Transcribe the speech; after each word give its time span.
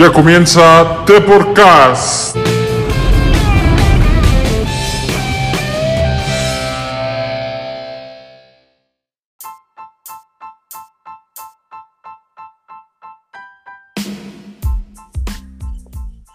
Ya 0.00 0.10
comienza 0.10 1.04
The 1.06 1.20
Podcast. 1.20 2.34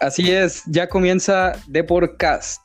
Así 0.00 0.30
es, 0.30 0.62
ya 0.66 0.88
comienza 0.88 1.54
The 1.72 1.82
Podcast. 1.82 2.64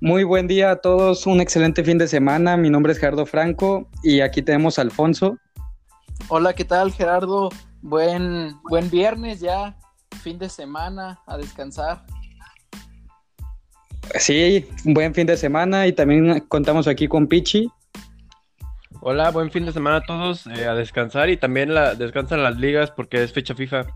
Muy 0.00 0.24
buen 0.24 0.48
día 0.48 0.72
a 0.72 0.76
todos, 0.80 1.28
un 1.28 1.40
excelente 1.40 1.84
fin 1.84 1.96
de 1.96 2.08
semana. 2.08 2.56
Mi 2.56 2.70
nombre 2.70 2.92
es 2.92 2.98
Gerardo 2.98 3.24
Franco 3.24 3.88
y 4.02 4.20
aquí 4.20 4.42
tenemos 4.42 4.80
a 4.80 4.82
Alfonso. 4.82 5.38
Hola, 6.26 6.54
¿qué 6.54 6.64
tal 6.64 6.90
Gerardo? 6.90 7.50
Buen, 7.82 8.60
buen 8.68 8.90
viernes 8.90 9.38
ya, 9.38 9.78
fin 10.22 10.38
de 10.38 10.48
semana, 10.48 11.20
a 11.26 11.36
descansar. 11.36 12.04
Sí, 14.18 14.66
un 14.84 14.94
buen 14.94 15.14
fin 15.14 15.26
de 15.26 15.36
semana 15.36 15.86
y 15.86 15.92
también 15.92 16.40
contamos 16.48 16.88
aquí 16.88 17.06
con 17.06 17.26
Pichi. 17.26 17.70
Hola, 19.02 19.30
buen 19.30 19.50
fin 19.50 19.64
de 19.64 19.72
semana 19.72 19.96
a 19.96 20.02
todos, 20.02 20.46
eh, 20.46 20.66
a 20.66 20.74
descansar 20.74 21.30
y 21.30 21.36
también 21.36 21.72
la, 21.72 21.94
descansan 21.94 22.42
las 22.42 22.58
ligas 22.58 22.90
porque 22.90 23.22
es 23.22 23.32
fecha 23.32 23.54
FIFA. 23.54 23.86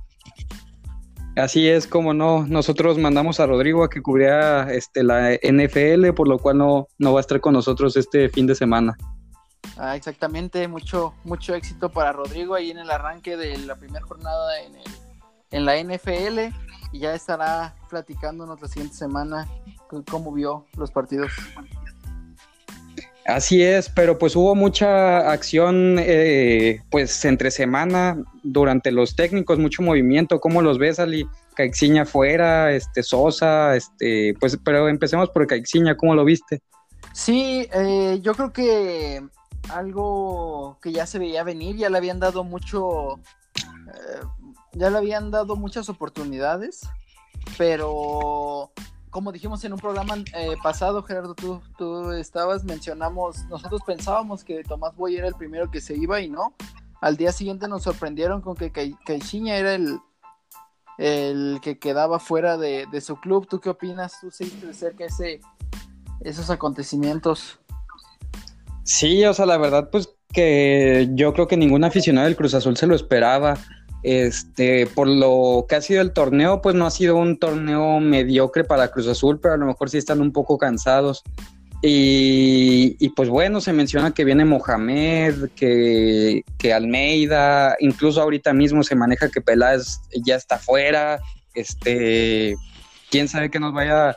Así 1.36 1.68
es, 1.68 1.86
como 1.88 2.14
no, 2.14 2.46
nosotros 2.46 2.96
mandamos 2.96 3.40
a 3.40 3.46
Rodrigo 3.46 3.82
a 3.82 3.90
que 3.90 4.00
cubriera 4.00 4.72
este, 4.72 5.02
la 5.02 5.32
NFL, 5.32 6.12
por 6.14 6.28
lo 6.28 6.38
cual 6.38 6.58
no, 6.58 6.86
no 6.98 7.12
va 7.12 7.18
a 7.18 7.22
estar 7.22 7.40
con 7.40 7.54
nosotros 7.54 7.96
este 7.96 8.28
fin 8.28 8.46
de 8.46 8.54
semana. 8.54 8.96
Ah, 9.76 9.96
exactamente, 9.96 10.68
mucho, 10.68 11.14
mucho 11.24 11.54
éxito 11.54 11.90
para 11.90 12.12
Rodrigo 12.12 12.54
ahí 12.54 12.70
en 12.70 12.78
el 12.78 12.90
arranque 12.90 13.36
de 13.36 13.58
la 13.58 13.74
primera 13.74 14.06
jornada 14.06 14.60
en, 14.60 14.76
el, 14.76 14.84
en 15.50 15.64
la 15.64 15.76
NFL 15.82 16.54
y 16.92 16.98
ya 17.00 17.14
estará 17.14 17.74
platicándonos 17.88 18.60
la 18.60 18.68
siguiente 18.68 18.96
semana 18.96 19.48
cómo 20.10 20.32
vio 20.32 20.66
los 20.76 20.90
partidos. 20.90 21.32
Así 23.26 23.62
es, 23.62 23.88
pero 23.88 24.18
pues 24.18 24.36
hubo 24.36 24.54
mucha 24.54 25.30
acción 25.30 25.96
eh, 25.98 26.82
pues 26.90 27.24
entre 27.24 27.50
semana 27.50 28.22
durante 28.42 28.92
los 28.92 29.16
técnicos, 29.16 29.58
mucho 29.58 29.82
movimiento. 29.82 30.40
¿Cómo 30.40 30.60
los 30.60 30.78
ves, 30.78 30.98
Ali? 30.98 31.26
Caixinha 31.54 32.04
fuera, 32.04 32.72
este 32.72 33.02
Sosa, 33.02 33.76
este, 33.76 34.34
pues, 34.40 34.58
pero 34.62 34.88
empecemos 34.88 35.30
por 35.30 35.46
Caixinha, 35.46 35.96
¿cómo 35.96 36.14
lo 36.14 36.24
viste? 36.24 36.60
Sí, 37.12 37.66
eh, 37.72 38.18
yo 38.20 38.34
creo 38.34 38.52
que 38.52 39.22
algo 39.70 40.78
que 40.82 40.92
ya 40.92 41.06
se 41.06 41.18
veía 41.18 41.44
venir, 41.44 41.76
ya 41.76 41.88
le 41.88 41.96
habían 41.96 42.20
dado 42.20 42.44
mucho, 42.44 43.20
eh, 43.56 44.20
ya 44.74 44.90
le 44.90 44.98
habían 44.98 45.30
dado 45.30 45.56
muchas 45.56 45.88
oportunidades, 45.88 46.88
pero 47.58 48.72
como 49.10 49.30
dijimos 49.30 49.64
en 49.64 49.72
un 49.72 49.78
programa 49.78 50.16
eh, 50.36 50.56
pasado, 50.62 51.02
Gerardo, 51.04 51.34
tú, 51.34 51.62
tú 51.78 52.10
estabas, 52.10 52.64
mencionamos, 52.64 53.44
nosotros 53.44 53.82
pensábamos 53.86 54.42
que 54.42 54.64
Tomás 54.64 54.96
Boy 54.96 55.16
era 55.16 55.28
el 55.28 55.34
primero 55.34 55.70
que 55.70 55.80
se 55.80 55.94
iba 55.94 56.20
y 56.20 56.28
no. 56.28 56.54
Al 57.00 57.16
día 57.16 57.30
siguiente 57.30 57.68
nos 57.68 57.84
sorprendieron 57.84 58.40
con 58.40 58.56
que 58.56 58.72
Caixinha 58.72 59.56
era 59.56 59.74
el, 59.74 60.00
el 60.98 61.60
que 61.62 61.78
quedaba 61.78 62.18
fuera 62.18 62.56
de, 62.56 62.88
su 63.00 63.16
club. 63.16 63.46
¿Tú 63.48 63.60
qué 63.60 63.70
opinas? 63.70 64.18
¿Tú 64.20 64.30
seguiste 64.30 64.66
de 64.66 64.74
cerca 64.74 65.04
ese, 65.04 65.40
esos 66.20 66.50
acontecimientos? 66.50 67.60
Sí, 68.82 69.24
o 69.24 69.32
sea, 69.32 69.46
la 69.46 69.58
verdad, 69.58 69.90
pues 69.90 70.08
que 70.32 71.08
yo 71.12 71.32
creo 71.32 71.46
que 71.46 71.56
ningún 71.56 71.84
aficionado 71.84 72.26
del 72.26 72.36
Cruz 72.36 72.54
Azul 72.54 72.76
se 72.76 72.86
lo 72.86 72.96
esperaba. 72.96 73.56
Este, 74.04 74.86
por 74.86 75.08
lo 75.08 75.64
que 75.66 75.76
ha 75.76 75.80
sido 75.80 76.02
el 76.02 76.12
torneo, 76.12 76.60
pues 76.60 76.74
no 76.74 76.84
ha 76.84 76.90
sido 76.90 77.16
un 77.16 77.38
torneo 77.38 78.00
mediocre 78.00 78.62
para 78.62 78.88
Cruz 78.88 79.08
Azul, 79.08 79.40
pero 79.40 79.54
a 79.54 79.56
lo 79.56 79.64
mejor 79.64 79.88
sí 79.88 79.96
están 79.96 80.20
un 80.20 80.30
poco 80.30 80.58
cansados. 80.58 81.22
Y, 81.86 83.08
pues 83.10 83.28
bueno, 83.28 83.60
se 83.60 83.72
menciona 83.72 84.12
que 84.12 84.24
viene 84.24 84.44
Mohamed, 84.44 85.50
que, 85.56 86.42
Almeida, 86.72 87.76
incluso 87.80 88.22
ahorita 88.22 88.52
mismo 88.54 88.82
se 88.82 88.94
maneja 88.94 89.30
que 89.30 89.40
Peláez 89.40 90.00
ya 90.24 90.36
está 90.36 90.58
fuera. 90.58 91.20
Este, 91.54 92.56
quién 93.10 93.28
sabe 93.28 93.50
que 93.50 93.60
nos 93.60 93.74
vaya 93.74 94.16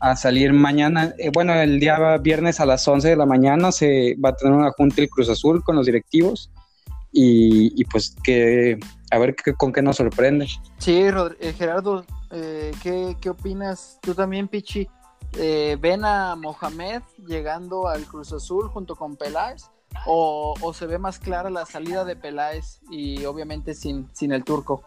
a 0.00 0.16
salir 0.16 0.52
mañana. 0.52 1.14
Eh, 1.18 1.30
bueno, 1.32 1.54
el 1.54 1.78
día 1.78 2.16
viernes 2.18 2.58
a 2.60 2.66
las 2.66 2.86
11 2.86 3.08
de 3.08 3.16
la 3.16 3.26
mañana 3.26 3.70
se 3.70 4.16
va 4.24 4.30
a 4.30 4.36
tener 4.36 4.54
una 4.54 4.70
junta 4.70 5.02
el 5.02 5.08
Cruz 5.08 5.28
Azul 5.28 5.62
con 5.62 5.76
los 5.76 5.86
directivos 5.86 6.50
y, 7.12 7.84
pues 7.86 8.14
que 8.22 8.78
a 9.10 9.18
ver 9.18 9.34
con 9.56 9.72
qué 9.72 9.82
nos 9.82 9.96
sorprende. 9.96 10.46
Sí, 10.78 11.02
eh, 11.02 11.52
Gerardo, 11.56 12.04
eh, 12.30 12.72
¿qué, 12.82 13.30
opinas? 13.30 13.98
Tú 14.00 14.14
también, 14.14 14.48
Pichi. 14.48 14.88
Eh, 15.38 15.76
¿Ven 15.80 16.04
a 16.04 16.34
Mohamed 16.36 17.02
llegando 17.26 17.86
al 17.86 18.04
Cruz 18.04 18.32
Azul 18.32 18.68
junto 18.68 18.96
con 18.96 19.16
Peláez? 19.16 19.70
O, 20.06 20.72
se 20.72 20.86
ve 20.86 20.98
más 20.98 21.18
clara 21.18 21.50
la 21.50 21.66
salida 21.66 22.04
de 22.04 22.16
Peláez 22.16 22.80
y 22.90 23.24
obviamente 23.24 23.74
sin, 23.74 24.08
sin 24.12 24.32
el 24.32 24.44
turco? 24.44 24.84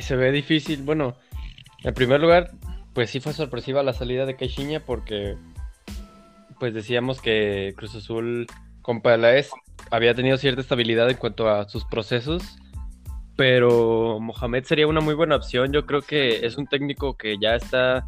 se 0.00 0.16
ve 0.16 0.30
difícil. 0.32 0.82
Bueno, 0.82 1.14
en 1.82 1.94
primer 1.94 2.20
lugar, 2.20 2.50
pues 2.92 3.10
sí 3.10 3.20
fue 3.20 3.32
sorpresiva 3.32 3.82
la 3.82 3.92
salida 3.92 4.26
de 4.26 4.36
Caixinha 4.36 4.84
porque 4.84 5.36
pues 6.58 6.74
decíamos 6.74 7.20
que 7.20 7.72
Cruz 7.76 7.94
Azul 7.94 8.46
con 8.88 9.02
Peláez 9.02 9.50
había 9.90 10.14
tenido 10.14 10.38
cierta 10.38 10.62
estabilidad 10.62 11.10
en 11.10 11.18
cuanto 11.18 11.46
a 11.46 11.68
sus 11.68 11.84
procesos, 11.84 12.56
pero 13.36 14.18
Mohamed 14.18 14.64
sería 14.64 14.86
una 14.86 15.02
muy 15.02 15.12
buena 15.12 15.36
opción. 15.36 15.74
Yo 15.74 15.84
creo 15.84 16.00
que 16.00 16.46
es 16.46 16.56
un 16.56 16.66
técnico 16.66 17.14
que 17.14 17.36
ya 17.38 17.54
está 17.54 18.06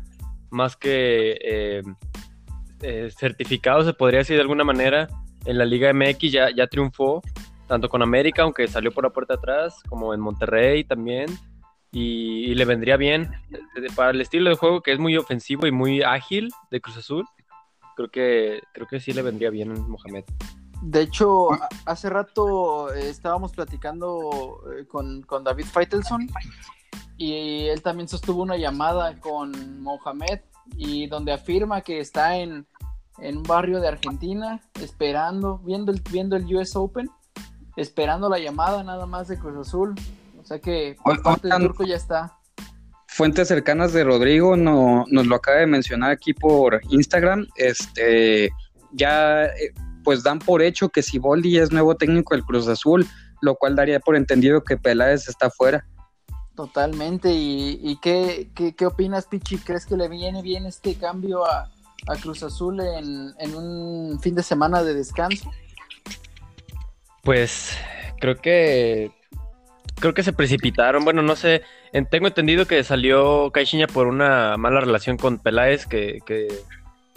más 0.48 0.76
que 0.76 1.36
eh, 1.44 1.82
eh, 2.80 3.10
certificado, 3.14 3.84
se 3.84 3.92
podría 3.92 4.20
decir 4.20 4.36
de 4.36 4.40
alguna 4.40 4.64
manera, 4.64 5.06
en 5.44 5.58
la 5.58 5.66
Liga 5.66 5.92
MX 5.92 6.32
ya, 6.32 6.48
ya 6.48 6.66
triunfó, 6.66 7.20
tanto 7.68 7.90
con 7.90 8.00
América, 8.00 8.44
aunque 8.44 8.66
salió 8.66 8.90
por 8.90 9.04
la 9.04 9.10
puerta 9.10 9.34
atrás, 9.34 9.82
como 9.86 10.14
en 10.14 10.20
Monterrey 10.20 10.84
también, 10.84 11.26
y, 11.92 12.54
le 12.54 12.64
vendría 12.64 12.96
bien 12.96 13.30
para 13.94 14.12
el 14.12 14.20
estilo 14.22 14.48
de 14.48 14.56
juego 14.56 14.80
que 14.80 14.92
es 14.92 14.98
muy 14.98 15.18
ofensivo 15.18 15.66
y 15.66 15.72
muy 15.72 16.00
ágil 16.00 16.48
de 16.70 16.80
Cruz 16.80 16.96
Azul. 16.96 17.26
Creo 17.96 18.08
que, 18.08 18.62
creo 18.72 18.86
que 18.86 18.98
sí 18.98 19.12
le 19.12 19.20
vendría 19.20 19.50
bien 19.50 19.74
Mohamed. 19.86 20.24
De 20.82 21.02
hecho, 21.02 21.48
hace 21.84 22.08
rato 22.08 22.92
eh, 22.94 23.10
estábamos 23.10 23.52
platicando 23.52 24.62
eh, 24.78 24.86
con, 24.86 25.24
David 25.44 25.66
Feitelson 25.66 26.26
y 27.18 27.66
él 27.66 27.82
también 27.82 28.08
sostuvo 28.08 28.42
una 28.42 28.56
llamada 28.56 29.14
con 29.20 29.82
Mohamed 29.82 30.40
y 30.76 31.06
donde 31.06 31.32
afirma 31.32 31.82
que 31.82 32.00
está 32.00 32.36
en, 32.36 32.66
un 33.18 33.42
barrio 33.42 33.80
de 33.80 33.88
Argentina 33.88 34.62
esperando, 34.80 35.58
viendo 35.58 35.92
el, 35.92 36.00
viendo 36.10 36.36
el 36.36 36.56
US 36.56 36.74
Open, 36.74 37.10
esperando 37.76 38.30
la 38.30 38.38
llamada 38.38 38.82
nada 38.82 39.04
más 39.04 39.28
de 39.28 39.38
Cruz 39.38 39.68
Azul. 39.68 39.94
O 40.40 40.44
sea 40.46 40.58
que 40.58 40.96
por 41.04 41.22
parte 41.22 41.48
del 41.48 41.58
turco 41.58 41.84
ya 41.84 41.96
está. 41.96 42.38
Fuentes 43.06 43.48
cercanas 43.48 43.92
de 43.92 44.04
Rodrigo 44.04 44.56
no, 44.56 45.04
nos 45.10 45.26
lo 45.26 45.36
acaba 45.36 45.58
de 45.58 45.66
mencionar 45.66 46.12
aquí 46.12 46.32
por 46.32 46.80
Instagram. 46.88 47.46
Este 47.56 48.50
ya 48.92 49.44
eh, 49.44 49.74
pues 50.04 50.22
dan 50.22 50.38
por 50.38 50.62
hecho 50.62 50.88
que 50.88 51.02
Siboldi 51.02 51.58
es 51.58 51.72
nuevo 51.72 51.96
técnico 51.96 52.34
del 52.34 52.44
Cruz 52.44 52.68
Azul, 52.68 53.06
lo 53.40 53.54
cual 53.54 53.76
daría 53.76 54.00
por 54.00 54.16
entendido 54.16 54.62
que 54.62 54.76
Peláez 54.76 55.28
está 55.28 55.50
fuera. 55.50 55.86
Totalmente, 56.54 57.32
¿y, 57.32 57.98
qué, 58.02 58.50
qué, 58.54 58.86
opinas, 58.86 59.26
Pichi? 59.26 59.56
¿Crees 59.58 59.86
que 59.86 59.96
le 59.96 60.08
viene 60.08 60.42
bien 60.42 60.66
este 60.66 60.94
cambio 60.94 61.46
a, 61.46 61.70
Cruz 62.20 62.42
Azul 62.42 62.80
en, 62.80 63.32
en, 63.38 63.54
un 63.54 64.20
fin 64.20 64.34
de 64.34 64.42
semana 64.42 64.82
de 64.82 64.92
descanso? 64.94 65.50
Pues 67.22 67.76
creo 68.20 68.36
que 68.36 69.10
creo 70.00 70.12
que 70.12 70.22
se 70.22 70.32
precipitaron. 70.32 71.04
Bueno, 71.04 71.22
no 71.22 71.36
sé. 71.36 71.62
tengo 72.10 72.26
entendido 72.26 72.66
que 72.66 72.82
salió 72.84 73.50
Caixinha 73.52 73.86
por 73.86 74.06
una 74.06 74.56
mala 74.56 74.80
relación 74.80 75.16
con 75.16 75.38
Peláez, 75.38 75.86
que, 75.86 76.18
que, 76.26 76.48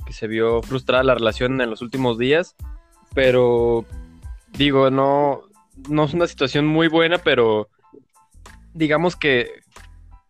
que, 0.06 0.14
se 0.14 0.28
vio 0.28 0.62
frustrada 0.62 1.04
la 1.04 1.16
relación 1.16 1.60
en 1.60 1.70
los 1.70 1.82
últimos 1.82 2.18
días 2.18 2.56
pero 3.14 3.86
digo, 4.52 4.90
no, 4.90 5.42
no 5.90 6.06
es 6.06 6.14
una 6.14 6.28
situación 6.28 6.66
muy 6.68 6.88
buena, 6.88 7.18
pero 7.18 7.70
digamos 8.74 9.16
que 9.16 9.64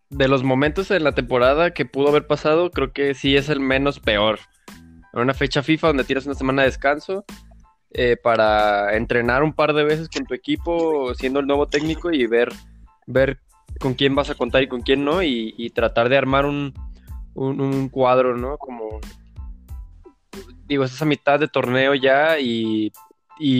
de 0.10 0.28
los 0.28 0.44
momentos 0.44 0.92
en 0.92 1.04
la 1.04 1.14
temporada 1.14 1.72
que 1.72 1.86
pudo 1.86 2.10
haber 2.10 2.28
pasado, 2.28 2.72
creo 2.72 2.94
que 2.94 3.14
sí 3.14 3.36
es 3.36 3.50
el 3.50 3.60
menos 3.60 4.00
peor. 4.00 4.40
En 5.14 5.22
una 5.22 5.34
fecha 5.34 5.64
FIFA 5.64 5.88
donde 5.88 6.04
tienes 6.04 6.26
una 6.26 6.36
semana 6.36 6.62
de 6.62 6.70
descanso 6.70 7.26
eh, 7.92 8.18
para 8.22 8.96
entrenar 8.96 9.44
un 9.44 9.54
par 9.54 9.74
de 9.74 9.84
veces 9.84 10.10
con 10.10 10.26
tu 10.26 10.34
equipo, 10.34 11.14
siendo 11.16 11.40
el 11.40 11.48
nuevo 11.48 11.68
técnico 11.68 12.12
y 12.12 12.26
ver, 12.28 12.52
ver 13.08 13.40
con 13.80 13.94
quién 13.94 14.16
vas 14.16 14.30
a 14.30 14.36
contar 14.36 14.64
y 14.64 14.68
con 14.68 14.82
quién 14.82 15.04
no, 15.04 15.24
y, 15.24 15.72
tratar 15.76 16.10
de 16.10 16.18
armar 16.18 16.46
un, 16.46 16.74
un, 17.34 17.62
un, 17.62 17.90
cuadro, 17.90 18.38
¿no? 18.38 18.58
Como 18.58 19.00
digo, 20.74 20.84
estás 20.84 21.02
a 21.04 21.06
mitad 21.06 21.40
de 21.40 21.48
torneo 21.48 21.94
ya 21.94 22.40
y, 22.40 22.92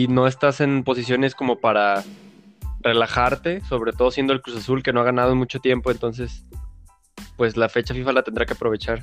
no 0.08 0.26
estás 0.26 0.60
en 0.60 0.82
posiciones 0.82 1.34
como 1.34 1.58
para 1.58 2.02
relajarte, 2.80 3.60
sobre 3.68 3.92
todo 3.92 4.10
siendo 4.10 4.32
el 4.32 4.42
Cruz 4.42 4.56
Azul 4.56 4.82
que 4.82 4.92
no 4.92 5.00
ha 5.00 5.04
ganado 5.04 5.32
en 5.32 5.38
mucho 5.38 5.60
tiempo, 5.60 5.90
entonces 5.90 6.44
pues 7.36 7.56
la 7.56 7.68
fecha 7.68 7.94
FIFA 7.94 8.12
la 8.12 8.22
tendrá 8.22 8.46
que 8.46 8.54
aprovechar. 8.54 9.02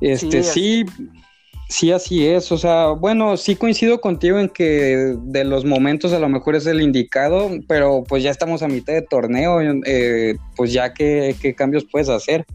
Este, 0.00 0.42
sí, 0.42 0.84
sí, 1.68 1.92
así 1.92 2.26
es. 2.26 2.50
O 2.52 2.58
sea, 2.58 2.88
bueno, 2.88 3.36
sí 3.36 3.56
coincido 3.56 4.00
contigo 4.00 4.38
en 4.38 4.48
que 4.48 5.16
de 5.20 5.44
los 5.44 5.64
momentos 5.64 6.12
a 6.12 6.18
lo 6.18 6.28
mejor 6.28 6.56
es 6.56 6.66
el 6.66 6.80
indicado, 6.80 7.50
pero 7.68 8.02
pues 8.08 8.22
ya 8.22 8.30
estamos 8.30 8.62
a 8.62 8.68
mitad 8.68 8.92
de 8.94 9.02
torneo, 9.02 9.60
eh, 9.84 10.36
pues 10.56 10.72
ya 10.72 10.92
qué, 10.92 11.36
qué 11.40 11.54
cambios 11.54 11.84
puedes 11.84 12.08
hacer. 12.08 12.46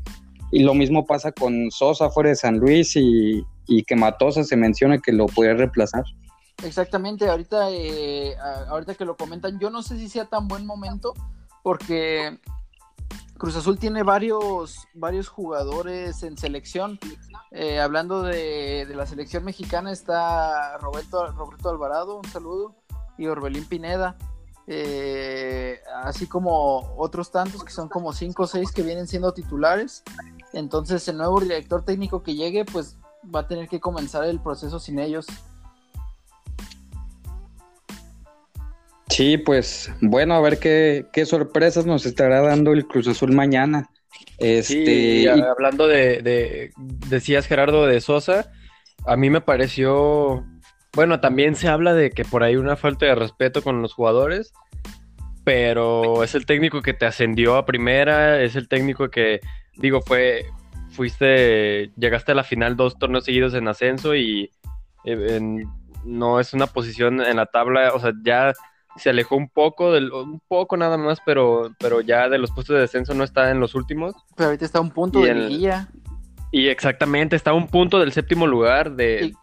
Y 0.51 0.63
lo 0.63 0.73
mismo 0.73 1.05
pasa 1.05 1.31
con 1.31 1.69
Sosa 1.71 2.09
fuera 2.09 2.29
de 2.29 2.35
San 2.35 2.57
Luis 2.57 2.95
y, 2.95 3.45
y 3.67 3.83
que 3.83 3.95
Matosa 3.95 4.44
se 4.44 4.55
menciona 4.55 4.99
que 4.99 5.11
lo 5.11 5.27
podría 5.27 5.55
reemplazar. 5.55 6.03
Exactamente, 6.63 7.29
ahorita, 7.29 7.69
eh, 7.69 8.35
ahorita 8.69 8.95
que 8.95 9.05
lo 9.05 9.15
comentan, 9.15 9.59
yo 9.59 9.69
no 9.69 9.83
sé 9.83 9.97
si 9.97 10.09
sea 10.09 10.25
tan 10.25 10.47
buen 10.47 10.65
momento 10.65 11.13
porque 11.61 12.39
Cruz 13.38 13.55
Azul 13.55 13.77
tiene 13.77 14.01
varios, 14.01 14.88
varios 14.95 15.27
jugadores 15.27 16.23
en 16.23 16.38
selección. 16.38 16.99
Eh, 17.51 17.79
hablando 17.79 18.23
de, 18.23 18.88
la 18.95 19.05
selección 19.05 19.45
mexicana 19.45 19.91
está 19.91 20.77
Roberto, 20.79 21.27
Roberto 21.33 21.69
Alvarado, 21.69 22.17
un 22.17 22.25
saludo, 22.25 22.75
y 23.17 23.27
Orbelín 23.27 23.65
Pineda. 23.65 24.15
Eh, 24.65 25.79
así 26.03 26.27
como 26.27 26.94
otros 26.97 27.31
tantos 27.31 27.63
que 27.63 27.71
son 27.71 27.88
como 27.88 28.11
cinco 28.11 28.44
o 28.44 28.47
seis 28.47 28.71
que 28.71 28.81
vienen 28.81 29.07
siendo 29.07 29.33
titulares. 29.33 30.03
Entonces 30.53 31.07
el 31.07 31.17
nuevo 31.17 31.39
director 31.39 31.83
técnico 31.83 32.23
que 32.23 32.35
llegue 32.35 32.65
pues 32.65 32.97
va 33.33 33.41
a 33.41 33.47
tener 33.47 33.67
que 33.67 33.79
comenzar 33.79 34.23
el 34.25 34.39
proceso 34.39 34.79
sin 34.79 34.99
ellos. 34.99 35.27
Sí, 39.09 39.38
pues 39.38 39.91
bueno, 40.01 40.35
a 40.35 40.41
ver 40.41 40.59
qué, 40.59 41.25
sorpresas 41.25 41.85
nos 41.85 42.05
estará 42.05 42.41
dando 42.41 42.73
el 42.73 42.85
Cruz 42.85 43.07
Azul 43.07 43.33
mañana. 43.33 43.89
Este, 44.38 45.27
hablando 45.29 45.88
de, 45.88 46.71
decías 47.09 47.47
Gerardo 47.47 47.88
de 47.88 47.99
Sosa, 48.01 48.51
a 49.05 49.17
mí 49.17 49.29
me 49.29 49.41
pareció, 49.41 50.45
bueno, 50.94 51.19
también 51.19 51.55
se 51.55 51.67
habla 51.67 51.94
de 51.94 52.11
que 52.11 52.25
por 52.25 52.44
ahí 52.44 52.57
una 52.57 52.75
falta 52.75 53.07
de 53.07 53.15
respeto 53.15 53.63
con 53.63 53.81
los 53.81 53.94
jugadores, 53.94 54.53
pero 55.44 56.23
es 56.23 56.35
el 56.35 56.45
técnico 56.45 56.81
que 56.81 56.94
te 56.94 57.05
ascendió 57.05 57.55
a 57.55 57.65
primera, 57.65 58.44
es 58.44 58.55
el 58.55 58.67
técnico 58.67 59.09
que, 59.09 59.39
digo, 59.77 60.01
fue, 60.01 60.45
fuiste, 60.89 61.91
llegaste 61.97 62.31
a 62.31 62.35
la 62.35 62.44
final 62.44 62.75
dos 62.75 62.97
torneos 62.97 63.25
seguidos 63.25 63.53
en 63.53 63.68
ascenso 63.68 64.15
y 64.15 64.51
eh, 65.06 65.39
no 66.03 66.39
es 66.39 66.53
una 66.53 66.68
posición 66.68 67.21
en 67.21 67.38
la 67.38 67.45
tabla, 67.45 67.94
o 67.94 68.00
sea, 68.00 68.13
ya 68.24 68.53
se 68.97 69.09
alejó 69.09 69.35
un 69.35 69.50
poco, 69.50 69.91
del, 69.94 70.12
un 70.12 70.41
poco 70.47 70.75
nada 70.77 70.97
más, 70.97 71.19
pero, 71.25 71.71
pero 71.79 72.01
ya 72.01 72.29
de 72.29 72.38
los 72.38 72.51
puestos 72.51 72.75
de 72.75 72.81
descenso 72.81 73.13
no 73.13 73.24
está 73.24 73.51
en 73.51 73.59
los 73.59 73.75
últimos. 73.75 74.15
Pero 74.35 74.47
ahorita 74.47 74.65
está 74.65 74.79
a 74.79 74.81
un 74.81 74.91
punto 74.91 75.21
de 75.21 75.33
guía. 75.47 75.89
Y 76.51 76.68
exactamente, 76.68 77.35
está 77.35 77.51
a 77.51 77.53
un 77.53 77.68
punto 77.68 78.00
del 78.00 78.12
séptimo 78.12 78.47
lugar 78.47 78.95
de 78.95 79.33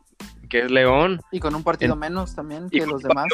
que 0.48 0.60
es 0.60 0.70
León. 0.70 1.20
Y 1.30 1.40
con 1.40 1.54
un 1.54 1.62
partido 1.62 1.96
menos 1.96 2.34
también 2.34 2.68
que 2.70 2.86
los 2.86 3.02
demás. 3.02 3.26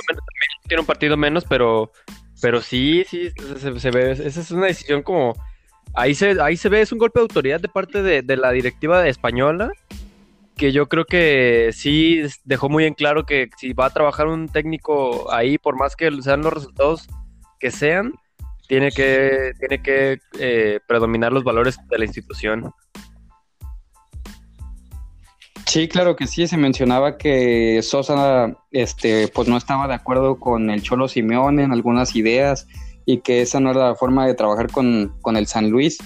tiene 0.67 0.81
un 0.81 0.87
partido 0.87 1.17
menos, 1.17 1.45
pero, 1.45 1.93
pero 2.41 2.61
sí, 2.61 3.05
sí, 3.09 3.31
se, 3.59 3.91
ve, 3.91 4.13
esa 4.13 4.41
es 4.41 4.51
una 4.51 4.67
decisión 4.67 5.03
como... 5.03 5.35
Ahí 5.95 6.15
se, 6.15 6.41
ahí 6.41 6.57
se 6.57 6.69
ve, 6.69 6.81
es 6.81 6.93
un 6.93 6.99
golpe 6.99 7.19
de 7.21 7.23
autoridad 7.23 7.61
de 7.61 7.69
parte 7.69 8.03
de, 8.03 8.23
de 8.23 8.37
la 8.37 8.53
directiva 8.53 9.07
española 9.09 9.73
que 10.61 10.73
yo 10.73 10.91
creo 10.91 11.07
que 11.07 11.71
sí 11.73 12.21
dejó 12.45 12.69
muy 12.69 12.85
en 12.85 12.93
claro 12.93 13.25
que 13.25 13.49
si 13.57 13.73
va 13.73 13.87
a 13.87 13.91
trabajar 13.95 14.27
un 14.27 14.47
técnico 14.47 15.33
ahí, 15.33 15.57
por 15.57 15.75
más 15.75 15.97
que 15.97 16.11
sean 16.21 16.43
los 16.43 16.53
resultados 16.53 17.09
que 17.59 17.71
sean, 17.71 18.13
tiene 18.69 18.91
que, 18.91 19.53
tiene 19.59 19.83
que 19.83 20.19
eh, 20.39 20.81
predominar 20.87 21.33
los 21.33 21.45
valores 21.45 21.79
de 21.89 21.99
la 21.99 22.05
institución. 22.05 22.71
Sí, 25.65 25.89
claro 25.89 26.15
que 26.15 26.27
sí, 26.27 26.47
se 26.47 26.59
mencionaba 26.59 27.17
que 27.17 27.81
Sosa 27.83 28.55
este, 28.71 29.29
pues 29.29 29.49
no 29.49 29.57
estaba 29.57 29.89
de 29.89 29.95
acuerdo 29.95 30.39
con 30.39 30.69
el 30.69 30.83
Cholo 30.83 31.09
Simeone 31.09 31.63
en 31.63 31.73
algunas 31.73 32.15
ideas 32.15 32.67
y 33.07 33.21
que 33.21 33.43
esa 33.43 33.61
no 33.61 33.71
era 33.71 33.89
la 33.89 33.95
forma 33.95 34.27
de 34.27 34.35
trabajar 34.35 34.71
con, 34.71 35.13
el 35.37 35.47
San 35.47 35.71
Luis. 35.71 35.99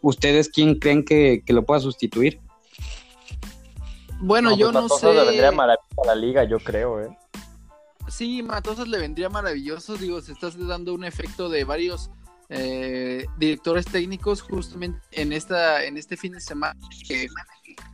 ¿Ustedes 0.00 0.48
quién 0.48 0.78
creen 0.78 1.04
que, 1.04 1.42
que 1.44 1.52
lo 1.52 1.64
pueda 1.64 1.80
sustituir? 1.80 2.40
Bueno, 4.20 4.56
yo 4.56 4.72
pues 4.72 4.84
no 4.84 4.88
sé. 4.88 5.12
le 5.12 5.24
vendría 5.24 5.52
maravilloso 5.52 6.02
a 6.02 6.06
la 6.06 6.14
liga, 6.14 6.44
yo 6.44 6.58
creo, 6.60 7.00
¿eh? 7.00 7.18
Sí, 8.08 8.42
Matosas 8.42 8.88
le 8.88 8.98
vendría 8.98 9.28
maravilloso. 9.28 9.96
Digo, 9.96 10.20
se 10.20 10.32
está 10.32 10.50
dando 10.50 10.94
un 10.94 11.04
efecto 11.04 11.48
de 11.48 11.64
varios 11.64 12.10
eh, 12.48 13.26
directores 13.38 13.86
técnicos 13.86 14.42
justamente 14.42 15.00
en 15.12 15.32
esta 15.32 15.84
en 15.84 15.96
este 15.96 16.16
fin 16.16 16.32
de 16.32 16.40
semana 16.40 16.78
que, 17.08 17.26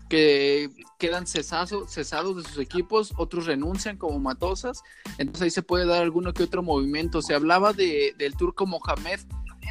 que 0.09 0.71
quedan 0.99 1.27
cesados, 1.27 1.93
cesados 1.93 2.37
de 2.37 2.43
sus 2.43 2.59
equipos, 2.59 3.13
otros 3.17 3.47
renuncian 3.47 3.97
como 3.97 4.19
Matosas, 4.19 4.83
entonces 5.19 5.43
ahí 5.43 5.51
se 5.51 5.63
puede 5.63 5.87
dar 5.87 6.03
alguno 6.03 6.33
que 6.33 6.43
otro 6.43 6.63
movimiento. 6.63 7.23
Se 7.23 7.35
hablaba 7.35 7.73
de, 7.73 8.15
del 8.17 8.35
turco 8.37 8.67
Mohamed 8.67 9.21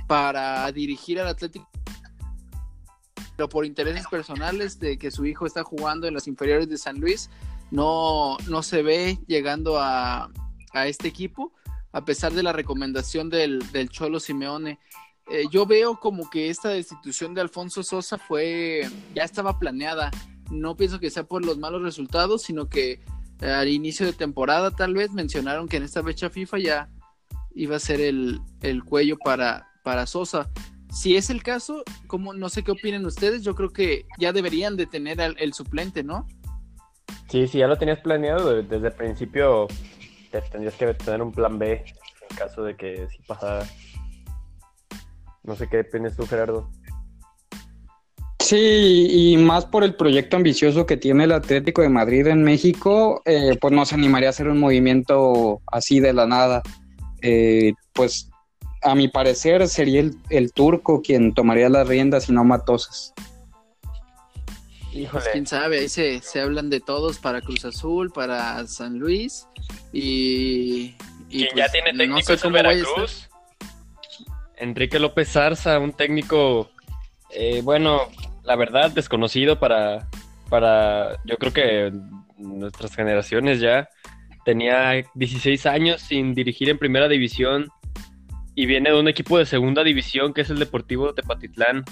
para 0.07 0.71
dirigir 0.71 1.19
al 1.19 1.27
Atlético 1.27 1.67
pero 3.37 3.47
por 3.47 3.65
intereses 3.65 4.07
personales 4.07 4.79
de 4.79 4.97
que 4.97 5.11
su 5.11 5.25
hijo 5.25 5.45
está 5.45 5.63
jugando 5.63 6.07
en 6.07 6.15
las 6.15 6.27
inferiores 6.27 6.67
de 6.67 6.77
San 6.77 6.99
Luis, 6.99 7.29
no, 7.69 8.35
no 8.47 8.63
se 8.63 8.81
ve 8.81 9.19
llegando 9.27 9.77
a, 9.79 10.29
este 10.85 11.07
equipo, 11.07 11.53
a 11.91 12.03
pesar 12.03 12.33
de 12.33 12.43
la 12.43 12.51
recomendación 12.51 13.29
del, 13.29 13.61
Cholo 13.89 14.19
Simeone. 14.19 14.79
Eh, 15.29 15.45
yo 15.51 15.65
veo 15.65 15.99
como 15.99 16.29
que 16.29 16.49
esta 16.49 16.69
destitución 16.69 17.33
de 17.33 17.41
Alfonso 17.41 17.83
Sosa 17.83 18.17
fue, 18.17 18.87
ya 19.13 19.23
estaba 19.23 19.59
planeada. 19.59 20.11
No 20.51 20.77
pienso 20.77 20.99
que 20.99 21.09
sea 21.09 21.23
por 21.23 21.45
los 21.45 21.57
malos 21.57 21.81
resultados, 21.81 22.43
sino 22.43 22.69
que 22.69 23.01
eh, 23.41 23.51
al 23.51 23.67
inicio 23.67 24.05
de 24.05 24.13
temporada 24.13 24.71
tal 24.71 24.93
vez 24.93 25.11
mencionaron 25.11 25.67
que 25.67 25.77
en 25.77 25.83
esta 25.83 26.03
fecha 26.03 26.29
FIFA 26.29 26.59
ya 26.59 26.89
iba 27.53 27.75
a 27.75 27.79
ser 27.79 27.99
el, 28.01 28.39
cuello 28.85 29.17
para, 29.17 29.67
para 29.83 30.05
Sosa 30.05 30.49
si 30.91 31.15
es 31.15 31.29
el 31.29 31.43
caso, 31.43 31.83
como 32.07 32.33
no 32.33 32.49
sé 32.49 32.63
qué 32.63 32.71
opinen 32.71 33.05
ustedes, 33.05 33.43
yo 33.43 33.55
creo 33.55 33.71
que 33.71 34.05
ya 34.17 34.31
deberían 34.31 34.77
de 34.77 34.85
tener 34.85 35.19
el 35.37 35.53
suplente, 35.53 36.03
¿no? 36.03 36.27
Sí, 37.29 37.47
sí, 37.47 37.59
ya 37.59 37.67
lo 37.67 37.77
tenías 37.77 37.99
planeado 37.99 38.61
desde 38.63 38.87
el 38.87 38.93
principio, 38.93 39.67
tendrías 40.51 40.75
que 40.75 40.93
tener 40.93 41.21
un 41.21 41.31
plan 41.31 41.59
B 41.59 41.83
en 42.29 42.37
caso 42.37 42.63
de 42.63 42.75
que 42.75 43.07
sí 43.09 43.19
pasara. 43.27 43.65
No 45.47 45.55
sé 45.55 45.67
qué 45.67 45.79
opinas 45.79 46.15
tú, 46.15 46.27
Gerardo. 46.27 46.69
Sí, 48.39 49.07
y 49.09 49.37
más 49.37 49.65
por 49.65 49.83
el 49.83 49.95
proyecto 49.95 50.37
ambicioso 50.37 50.85
que 50.85 50.97
tiene 50.97 51.23
el 51.23 51.31
Atlético 51.31 51.81
de 51.81 51.89
Madrid 51.89 52.27
en 52.27 52.43
México, 52.43 53.21
eh, 53.25 53.57
pues 53.59 53.73
no 53.73 53.85
se 53.85 53.95
animaría 53.95 54.29
a 54.29 54.31
hacer 54.31 54.49
un 54.49 54.59
movimiento 54.59 55.61
así 55.71 56.01
de 56.01 56.13
la 56.13 56.27
nada. 56.27 56.61
Eh, 57.21 57.73
pues 57.93 58.29
a 58.83 58.93
mi 58.93 59.07
parecer 59.07 59.67
sería 59.69 60.03
el, 60.29 60.51
turco 60.53 61.01
quien 61.01 61.33
tomaría 61.33 61.69
las 61.69 61.87
riendas 61.87 62.29
y 62.29 62.33
no 62.33 62.43
Matosas. 62.43 63.13
Híjole. 64.91 65.11
Pues, 65.11 65.27
quién 65.31 65.47
sabe, 65.47 65.79
ahí 65.79 65.89
se, 65.89 66.21
hablan 66.39 66.69
de 66.69 66.81
todos 66.81 67.19
para 67.19 67.41
Cruz 67.41 67.63
Azul, 67.65 68.11
para 68.11 68.67
San 68.67 68.99
Luis 68.99 69.47
y. 69.93 70.95
y 71.29 71.43
ya 71.43 71.49
pues, 71.53 71.71
tiene 71.71 71.97
técnico 71.97 72.33
en 72.33 72.53
Veracruz. 72.53 73.29
Enrique 74.57 74.99
López 74.99 75.31
Zarza, 75.31 75.79
un 75.79 75.93
técnico, 75.93 76.69
eh, 77.29 77.61
bueno, 77.63 78.01
la 78.43 78.55
verdad, 78.55 78.91
desconocido 78.91 79.59
para, 79.59 80.07
para, 80.49 81.17
yo 81.25 81.37
creo 81.37 81.53
que 81.53 81.91
nuestras 82.37 82.95
generaciones 82.95 83.59
ya. 83.59 83.89
Tenía 84.45 85.03
16 85.15 85.65
años 85.65 86.01
sin 86.01 86.33
dirigir 86.33 86.69
en 86.69 86.77
primera 86.77 87.09
división 87.09 87.67
y 88.55 88.65
viene 88.65 88.91
de 88.91 88.99
un 88.99 89.07
equipo 89.07 89.37
de 89.37 89.45
segunda 89.45 89.83
división 89.83 90.33
que 90.33 90.41
es 90.41 90.49
el 90.49 90.59
Deportivo 90.59 91.13
Tepatitlán. 91.13 91.83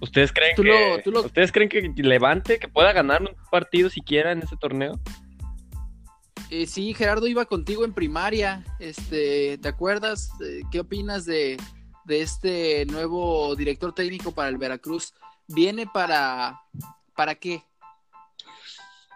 ¿Ustedes 0.00 0.32
creen, 0.32 0.56
que, 0.56 1.10
¿Ustedes 1.10 1.52
creen 1.52 1.68
que 1.68 1.92
levante, 2.02 2.58
que 2.58 2.68
pueda 2.68 2.92
ganar 2.92 3.22
un 3.22 3.30
partido 3.50 3.88
siquiera 3.88 4.32
en 4.32 4.40
ese 4.40 4.56
torneo? 4.56 5.00
Eh, 6.50 6.66
sí, 6.66 6.94
Gerardo 6.94 7.26
iba 7.26 7.44
contigo 7.44 7.84
en 7.84 7.92
primaria. 7.92 8.64
Este, 8.78 9.58
¿te 9.58 9.68
acuerdas? 9.68 10.30
Eh, 10.44 10.62
¿Qué 10.70 10.80
opinas 10.80 11.24
de, 11.24 11.56
de 12.04 12.22
este 12.22 12.86
nuevo 12.86 13.54
director 13.56 13.94
técnico 13.94 14.32
para 14.32 14.48
el 14.48 14.58
Veracruz? 14.58 15.14
¿Viene 15.46 15.86
para 15.86 16.60
para 17.14 17.34
qué? 17.34 17.62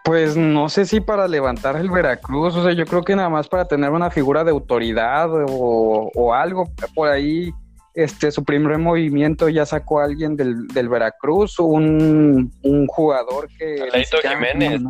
Pues 0.03 0.35
no 0.35 0.69
sé 0.69 0.85
si 0.85 1.01
para 1.01 1.27
levantar 1.27 1.75
el 1.75 1.91
Veracruz, 1.91 2.55
o 2.55 2.63
sea, 2.63 2.73
yo 2.73 2.85
creo 2.85 3.03
que 3.03 3.15
nada 3.15 3.29
más 3.29 3.47
para 3.47 3.65
tener 3.65 3.91
una 3.91 4.09
figura 4.09 4.43
de 4.43 4.51
autoridad 4.51 5.29
o, 5.31 6.33
algo 6.33 6.69
por 6.95 7.09
ahí. 7.09 7.53
Este, 7.93 8.31
su 8.31 8.43
primer 8.45 8.77
movimiento 8.77 9.49
ya 9.49 9.65
sacó 9.65 9.99
a 9.99 10.05
alguien 10.05 10.37
del, 10.37 10.89
Veracruz, 10.89 11.59
un, 11.59 12.51
un 12.63 12.87
jugador 12.87 13.49
que. 13.57 13.89
Leito 13.91 14.17
Jiménez. 14.23 14.81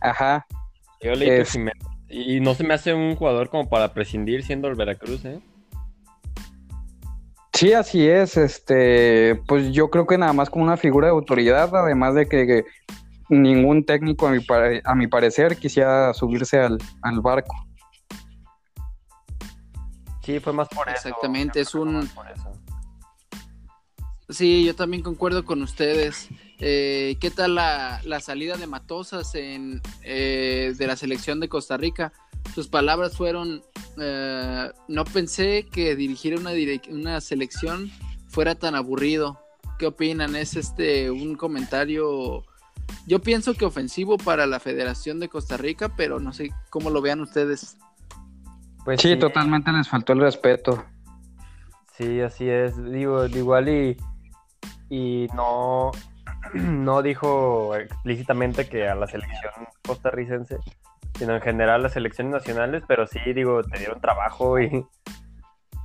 Ajá. 0.00 0.46
Yo 1.02 1.14
Leito 1.14 1.50
Jiménez. 1.50 1.82
Y 2.08 2.40
no 2.40 2.54
se 2.54 2.64
me 2.64 2.74
hace 2.74 2.92
un 2.92 3.16
jugador 3.16 3.48
como 3.48 3.68
para 3.68 3.94
prescindir 3.94 4.44
siendo 4.44 4.68
el 4.68 4.74
Veracruz, 4.74 5.24
¿eh? 5.24 5.40
Sí, 7.54 7.72
así 7.72 8.06
es. 8.06 8.36
Este, 8.36 9.36
pues 9.46 9.72
yo 9.72 9.88
creo 9.88 10.06
que 10.06 10.18
nada 10.18 10.32
más 10.32 10.50
como 10.50 10.64
una 10.64 10.76
figura 10.76 11.06
de 11.06 11.12
autoridad, 11.12 11.74
además 11.74 12.14
de 12.14 12.28
que, 12.28 12.64
ningún 13.28 13.84
técnico, 13.84 14.26
a 14.26 14.32
mi, 14.32 14.44
a 14.84 14.94
mi, 14.94 15.06
parecer, 15.06 15.56
quisiera 15.56 16.12
subirse 16.12 16.58
al, 16.58 16.78
al, 17.02 17.20
barco. 17.20 17.54
Sí, 20.22 20.38
fue 20.38 20.52
más 20.52 20.68
por 20.68 20.88
eso. 20.88 21.08
Exactamente, 21.08 21.60
es 21.60 21.74
un. 21.74 22.10
Sí, 24.28 24.64
yo 24.64 24.74
también 24.74 25.02
concuerdo 25.02 25.44
con 25.44 25.62
ustedes. 25.62 26.28
Eh, 26.58 27.16
¿Qué 27.20 27.30
tal 27.30 27.56
la, 27.56 28.00
la, 28.04 28.20
salida 28.20 28.56
de 28.56 28.66
Matosas 28.66 29.34
en, 29.34 29.80
eh, 30.02 30.74
de 30.76 30.86
la 30.86 30.96
selección 30.96 31.40
de 31.40 31.48
Costa 31.48 31.76
Rica? 31.76 32.12
Sus 32.54 32.68
palabras 32.68 33.16
fueron, 33.16 33.62
eh, 33.98 34.70
no 34.88 35.04
pensé 35.04 35.66
que 35.72 35.96
dirigir 35.96 36.38
una, 36.38 36.52
una 36.90 37.20
selección 37.20 37.90
fuera 38.28 38.54
tan 38.54 38.74
aburrido. 38.74 39.40
¿Qué 39.78 39.86
opinan? 39.86 40.36
Es 40.36 40.56
este 40.56 41.10
un 41.10 41.34
comentario, 41.34 42.44
yo 43.06 43.20
pienso 43.20 43.54
que 43.54 43.64
ofensivo 43.64 44.18
para 44.18 44.46
la 44.46 44.60
Federación 44.60 45.18
de 45.18 45.28
Costa 45.28 45.56
Rica, 45.56 45.96
pero 45.96 46.20
no 46.20 46.32
sé 46.32 46.50
cómo 46.70 46.90
lo 46.90 47.00
vean 47.00 47.20
ustedes. 47.20 47.76
Pues 48.84 49.00
sí, 49.00 49.16
totalmente 49.16 49.72
les 49.72 49.88
faltó 49.88 50.12
el 50.12 50.20
respeto. 50.20 50.84
Sí, 51.96 52.20
así 52.20 52.48
es. 52.48 52.82
Digo, 52.90 53.26
igual 53.26 53.68
y, 53.68 53.96
y 54.88 55.26
no, 55.34 55.92
no 56.54 57.02
dijo 57.02 57.76
explícitamente 57.76 58.68
que 58.68 58.88
a 58.88 58.94
la 58.94 59.06
selección 59.06 59.52
costarricense 59.86 60.58
sino 61.18 61.34
en 61.34 61.42
general 61.42 61.82
las 61.82 61.92
selecciones 61.92 62.32
nacionales, 62.32 62.82
pero 62.86 63.06
sí, 63.06 63.20
digo, 63.34 63.62
te 63.62 63.78
dieron 63.78 64.00
trabajo 64.00 64.58
y, 64.60 64.86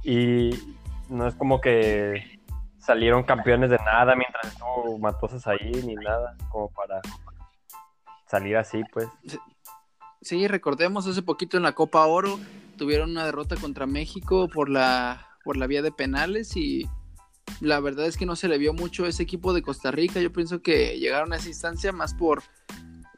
y 0.03 0.49
no 1.09 1.27
es 1.27 1.35
como 1.35 1.59
que 1.61 2.39
salieron 2.79 3.23
campeones 3.23 3.69
de 3.69 3.77
nada 3.77 4.15
mientras 4.15 4.47
estuvo 4.47 4.97
Matosas 4.97 5.45
ahí, 5.47 5.71
ni 5.85 5.95
nada, 5.95 6.35
como 6.49 6.69
para 6.69 7.01
salir 8.25 8.57
así, 8.57 8.81
pues. 8.93 9.07
Sí, 10.21 10.47
recordemos 10.47 11.07
hace 11.07 11.21
poquito 11.21 11.57
en 11.57 11.63
la 11.63 11.73
Copa 11.73 12.05
Oro 12.05 12.39
tuvieron 12.77 13.11
una 13.11 13.25
derrota 13.25 13.55
contra 13.55 13.85
México 13.85 14.47
por 14.47 14.69
la, 14.69 15.27
por 15.43 15.57
la 15.57 15.67
vía 15.67 15.81
de 15.81 15.91
penales 15.91 16.55
y 16.55 16.89
la 17.59 17.79
verdad 17.79 18.05
es 18.05 18.17
que 18.17 18.25
no 18.25 18.35
se 18.35 18.47
le 18.47 18.57
vio 18.57 18.73
mucho 18.73 19.05
a 19.05 19.09
ese 19.09 19.23
equipo 19.23 19.53
de 19.53 19.61
Costa 19.61 19.91
Rica. 19.91 20.21
Yo 20.21 20.31
pienso 20.31 20.61
que 20.61 20.99
llegaron 20.99 21.33
a 21.33 21.37
esa 21.37 21.49
instancia 21.49 21.91
más 21.91 22.13
por 22.13 22.43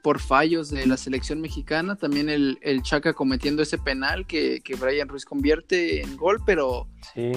por 0.02 0.20
fallos 0.20 0.70
de 0.70 0.86
la 0.86 0.98
selección 0.98 1.42
mexicana. 1.42 1.96
También 1.96 2.30
el, 2.30 2.58
el 2.62 2.82
Chaca 2.84 3.14
cometiendo 3.14 3.62
ese 3.62 3.78
penal 3.78 4.26
que, 4.26 4.62
que, 4.62 4.76
Brian 4.76 5.08
Ruiz 5.08 5.26
convierte 5.26 6.02
en 6.02 6.18
gol, 6.18 6.42
pero. 6.46 6.88
Sí. 7.14 7.32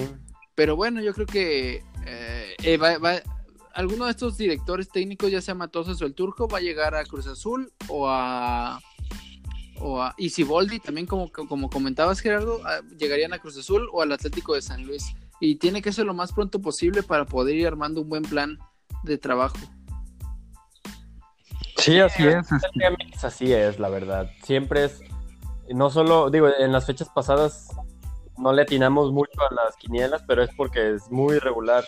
Pero 0.55 0.75
bueno, 0.75 1.01
yo 1.01 1.13
creo 1.13 1.25
que 1.25 1.83
eh, 2.05 2.55
eh, 2.63 3.21
alguno 3.73 4.05
de 4.05 4.11
estos 4.11 4.37
directores 4.37 4.87
técnicos, 4.89 5.31
ya 5.31 5.41
sea 5.41 5.55
Matosas 5.55 6.01
o 6.01 6.05
el 6.05 6.13
Turco, 6.13 6.47
va 6.47 6.59
a 6.59 6.61
llegar 6.61 6.95
a 6.95 7.03
Cruz 7.05 7.27
Azul 7.27 7.71
o 7.87 8.07
a. 8.07 8.79
O 9.79 10.01
a 10.01 10.13
Isiboldi, 10.17 10.79
también 10.79 11.07
como, 11.07 11.29
como 11.31 11.69
comentabas 11.69 12.21
Gerardo, 12.21 12.61
llegarían 12.97 13.33
a 13.33 13.39
Cruz 13.39 13.57
Azul 13.57 13.89
o 13.91 14.01
al 14.01 14.11
Atlético 14.13 14.53
de 14.53 14.61
San 14.61 14.85
Luis. 14.85 15.03
Y 15.45 15.57
tiene 15.57 15.81
que 15.81 15.91
ser 15.91 16.05
lo 16.05 16.13
más 16.13 16.31
pronto 16.31 16.61
posible 16.61 17.03
para 17.03 17.25
poder 17.25 17.57
ir 17.57 17.67
armando 17.67 17.99
un 17.99 18.07
buen 18.07 18.23
plan 18.23 18.57
de 19.03 19.17
trabajo. 19.17 19.57
Sí, 21.75 21.99
así 21.99 22.25
es. 22.25 22.47
Así 23.21 23.51
es, 23.51 23.77
la 23.77 23.89
verdad. 23.89 24.31
Siempre 24.43 24.85
es, 24.85 25.01
no 25.67 25.89
solo, 25.89 26.29
digo, 26.29 26.47
en 26.57 26.71
las 26.71 26.85
fechas 26.85 27.09
pasadas 27.13 27.67
no 28.37 28.53
le 28.53 28.61
atinamos 28.61 29.11
mucho 29.11 29.33
a 29.41 29.53
las 29.53 29.75
quinielas, 29.75 30.23
pero 30.25 30.43
es 30.43 30.49
porque 30.55 30.93
es 30.93 31.11
muy 31.11 31.39
regular. 31.39 31.83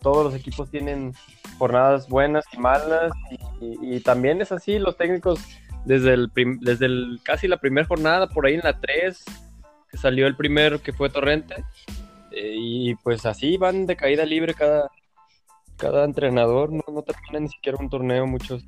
Todos 0.00 0.24
los 0.24 0.34
equipos 0.34 0.68
tienen 0.68 1.14
jornadas 1.56 2.08
buenas 2.08 2.46
y 2.52 2.58
malas 2.58 3.12
y, 3.60 4.00
también 4.00 4.42
es 4.42 4.50
así, 4.50 4.80
los 4.80 4.96
técnicos 4.96 5.38
desde 5.84 6.14
el, 6.14 6.32
desde 6.62 6.86
el 6.86 7.20
casi 7.22 7.46
la 7.46 7.58
primera 7.58 7.86
jornada, 7.86 8.28
por 8.28 8.46
ahí 8.46 8.54
en 8.54 8.62
la 8.64 8.80
3, 8.80 9.24
que 9.88 9.96
salió 9.98 10.26
el 10.26 10.34
primero 10.34 10.82
que 10.82 10.92
fue 10.92 11.10
Torrente, 11.10 11.64
eh, 12.38 12.54
y 12.54 12.94
pues 12.96 13.26
así 13.26 13.56
van 13.56 13.86
de 13.86 13.96
caída 13.96 14.24
libre 14.24 14.54
cada, 14.54 14.90
cada 15.76 16.04
entrenador, 16.04 16.72
no, 16.72 16.82
no 16.92 17.02
termina 17.02 17.40
ni 17.40 17.48
siquiera 17.48 17.78
un 17.80 17.90
torneo 17.90 18.26
muchos. 18.26 18.64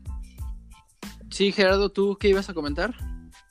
Sí, 1.31 1.53
Gerardo, 1.53 1.91
¿tú 1.91 2.17
qué 2.19 2.29
ibas 2.29 2.51
a 2.51 2.55
comentar? 2.55 2.95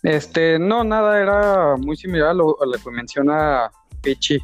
Este, 0.04 0.60
no, 0.60 0.84
nada, 0.84 1.22
era 1.22 1.78
muy 1.78 1.96
similar 1.96 2.30
a 2.30 2.34
lo, 2.34 2.56
que 2.84 2.92
menciona 2.92 3.72
Pichi. 4.02 4.40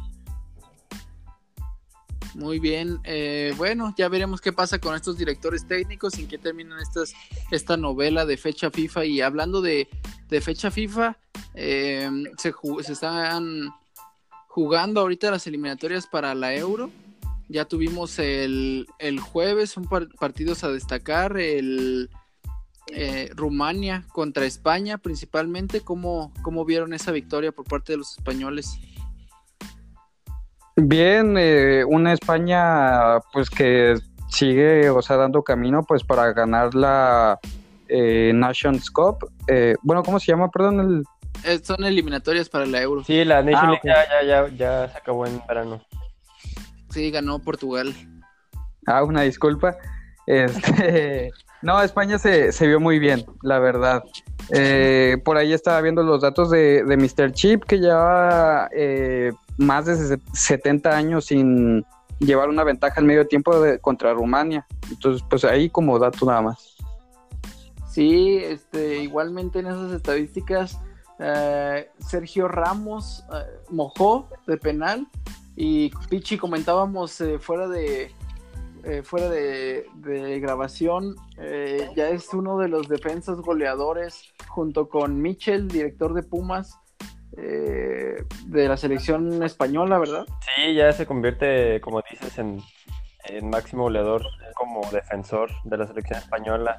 Muy 2.34 2.58
bien, 2.58 2.98
eh, 3.04 3.54
bueno, 3.56 3.94
ya 3.96 4.08
veremos 4.08 4.40
qué 4.42 4.52
pasa 4.52 4.78
con 4.78 4.94
estos 4.94 5.16
directores 5.16 5.66
técnicos, 5.66 6.18
en 6.18 6.28
qué 6.28 6.36
terminan 6.36 6.78
estas, 6.80 7.14
esta 7.50 7.76
novela 7.76 8.26
de 8.26 8.36
fecha 8.36 8.70
FIFA. 8.70 9.04
Y 9.06 9.20
hablando 9.22 9.60
de, 9.62 9.88
fecha 10.42 10.70
FIFA, 10.70 11.16
eh, 11.54 12.10
se, 12.36 12.52
se 12.82 12.92
están 12.92 13.70
jugando 14.56 15.02
ahorita 15.02 15.30
las 15.30 15.46
eliminatorias 15.46 16.06
para 16.06 16.34
la 16.34 16.54
Euro. 16.54 16.88
Ya 17.46 17.66
tuvimos 17.66 18.18
el, 18.18 18.86
el 18.98 19.20
jueves 19.20 19.76
un 19.76 19.86
partidos 19.86 20.64
a 20.64 20.68
destacar, 20.68 21.36
el 21.36 22.08
eh, 22.90 23.28
Rumania 23.34 24.06
contra 24.14 24.46
España 24.46 24.96
principalmente. 24.96 25.82
¿Cómo, 25.82 26.32
¿Cómo 26.40 26.64
vieron 26.64 26.94
esa 26.94 27.12
victoria 27.12 27.52
por 27.52 27.66
parte 27.66 27.92
de 27.92 27.98
los 27.98 28.16
españoles? 28.16 28.78
Bien, 30.74 31.36
eh, 31.36 31.84
una 31.86 32.14
España 32.14 33.20
pues 33.34 33.50
que 33.50 33.96
sigue, 34.30 34.88
o 34.88 35.02
sea, 35.02 35.18
dando 35.18 35.42
camino 35.42 35.82
pues 35.82 36.02
para 36.02 36.32
ganar 36.32 36.74
la 36.74 37.38
eh, 37.88 38.32
Nations 38.34 38.90
Cup. 38.90 39.30
Eh, 39.48 39.76
bueno, 39.82 40.02
¿cómo 40.02 40.18
se 40.18 40.32
llama? 40.32 40.50
Perdón. 40.50 40.80
El... 40.80 41.04
son 41.62 41.84
eliminatorias 41.84 42.48
para 42.48 42.66
la 42.66 42.80
Euro. 42.82 43.04
Sí, 43.04 43.24
la 43.24 43.42
Nations 43.42 43.78
ah, 43.84 44.04
ya, 44.22 44.26
ya, 44.26 44.48
ya 44.48 44.88
se 44.88 44.98
acabó 44.98 45.26
en 45.26 45.40
verano. 45.46 45.80
Sí, 46.90 47.10
ganó 47.10 47.38
Portugal. 47.38 47.94
Ah, 48.86 49.02
una 49.04 49.22
disculpa. 49.22 49.76
Este, 50.26 51.30
no, 51.62 51.82
España 51.82 52.18
se, 52.18 52.50
vio 52.66 52.80
muy 52.80 52.98
bien, 52.98 53.24
la 53.42 53.58
verdad. 53.58 54.02
Eh, 54.54 55.18
por 55.24 55.36
ahí 55.36 55.52
estaba 55.52 55.80
viendo 55.80 56.02
los 56.02 56.22
datos 56.22 56.50
de, 56.50 56.84
de 56.84 56.96
Mr. 56.96 57.32
Chip, 57.32 57.64
que 57.64 57.78
lleva 57.78 58.68
eh, 58.72 59.32
más 59.58 59.86
de 59.86 60.18
70 60.32 60.96
años 60.96 61.26
sin 61.26 61.84
llevar 62.18 62.48
una 62.48 62.64
ventaja 62.64 63.00
en 63.00 63.06
medio 63.06 63.26
tiempo 63.26 63.52
contra 63.80 64.14
Rumania. 64.14 64.66
Entonces, 64.90 65.24
pues 65.28 65.44
ahí 65.44 65.68
como 65.68 65.98
dato 65.98 66.24
nada 66.26 66.42
más. 66.42 66.76
Sí, 67.90 68.38
este, 68.42 69.02
igualmente 69.02 69.60
en 69.60 69.68
esas 69.68 69.92
estadísticas, 69.92 70.78
eh, 71.18 71.90
Sergio 71.98 72.48
Ramos 72.48 73.24
mojó 73.70 74.28
de 74.46 74.56
penal 74.56 75.06
y 75.56 75.90
Pichi 76.08 76.36
comentábamos 76.36 77.22
fuera 77.40 77.66
de, 77.68 78.12
eh, 78.88 79.02
fuera 79.02 79.28
de, 79.28 79.84
grabación, 80.40 81.16
eh, 81.38 81.90
ya 81.96 82.08
es 82.08 82.32
uno 82.32 82.56
de 82.56 82.68
los 82.68 82.88
defensas 82.88 83.40
goleadores, 83.40 84.32
junto 84.46 84.88
con 84.88 85.20
Michel, 85.20 85.66
director 85.66 86.14
de 86.14 86.22
Pumas, 86.22 86.78
eh, 87.36 88.22
de 88.46 88.68
la 88.68 88.76
selección 88.76 89.42
española, 89.42 89.98
¿verdad? 89.98 90.24
Sí, 90.54 90.72
ya 90.74 90.92
se 90.92 91.04
convierte, 91.04 91.80
como 91.80 92.00
dices, 92.08 92.38
en, 92.38 92.62
máximo 93.42 93.82
goleador 93.82 94.24
como 94.54 94.88
defensor 94.92 95.50
de 95.64 95.78
la 95.78 95.88
selección 95.88 96.20
española 96.20 96.76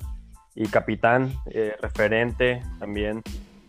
y 0.56 0.66
capitán, 0.70 1.34
referente 1.82 2.62
también. 2.80 3.22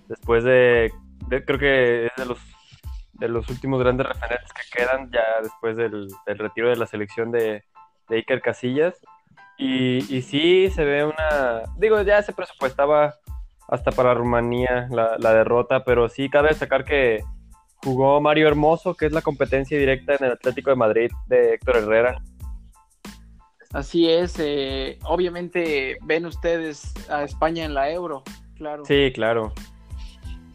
Después 0.09 0.45
de, 0.45 0.93
creo 1.29 1.59
que 1.59 2.07
es 2.07 2.13
de 2.17 2.27
los 2.27 2.39
de 3.13 3.29
los 3.29 3.49
últimos 3.51 3.81
grandes 3.81 4.07
referentes 4.07 4.53
que 4.53 4.79
quedan 4.79 5.11
ya 5.11 5.25
después 5.43 5.77
del 5.77 6.09
retiro 6.25 6.69
de 6.69 6.77
la 6.77 6.87
selección 6.87 7.33
de, 7.33 7.65
de 8.09 8.17
Iker 8.17 8.41
Casillas. 8.41 8.95
Y, 9.57 9.97
y 10.15 10.23
sí 10.23 10.71
se 10.71 10.85
ve 10.85 11.05
una. 11.05 11.65
Digo, 11.79 12.01
ya 12.03 12.23
se 12.23 12.33
presupuestaba 12.33 13.17
hasta 13.69 13.93
para 13.93 14.15
Rumanía 14.15 14.89
la, 14.91 15.35
derrota, 15.35 15.85
pero 15.85 16.09
sí 16.09 16.31
cabe 16.31 16.49
destacar 16.49 16.85
que 16.85 17.23
jugó 17.85 18.21
Mario 18.21 18.49
Hermoso, 18.49 18.95
que 18.95 19.07
es 19.07 19.13
la 19.13 19.21
competencia 19.21 19.79
directa 19.79 20.15
en 20.15 20.25
el 20.25 20.33
Atlético 20.33 20.71
de 20.71 20.77
Madrid 20.77 21.11
de 21.27 21.55
Héctor 21.55 21.77
Herrera. 21.77 22.23
Así 23.75 24.09
es, 24.09 24.37
eh, 24.39 24.99
obviamente 25.05 25.99
ven 26.03 26.25
ustedes 26.25 26.95
a 27.11 27.25
España 27.25 27.67
en 27.67 27.75
la 27.75 27.91
Euro, 27.91 28.23
claro. 28.57 28.87
Sí, 28.87 29.13
claro. 29.15 29.53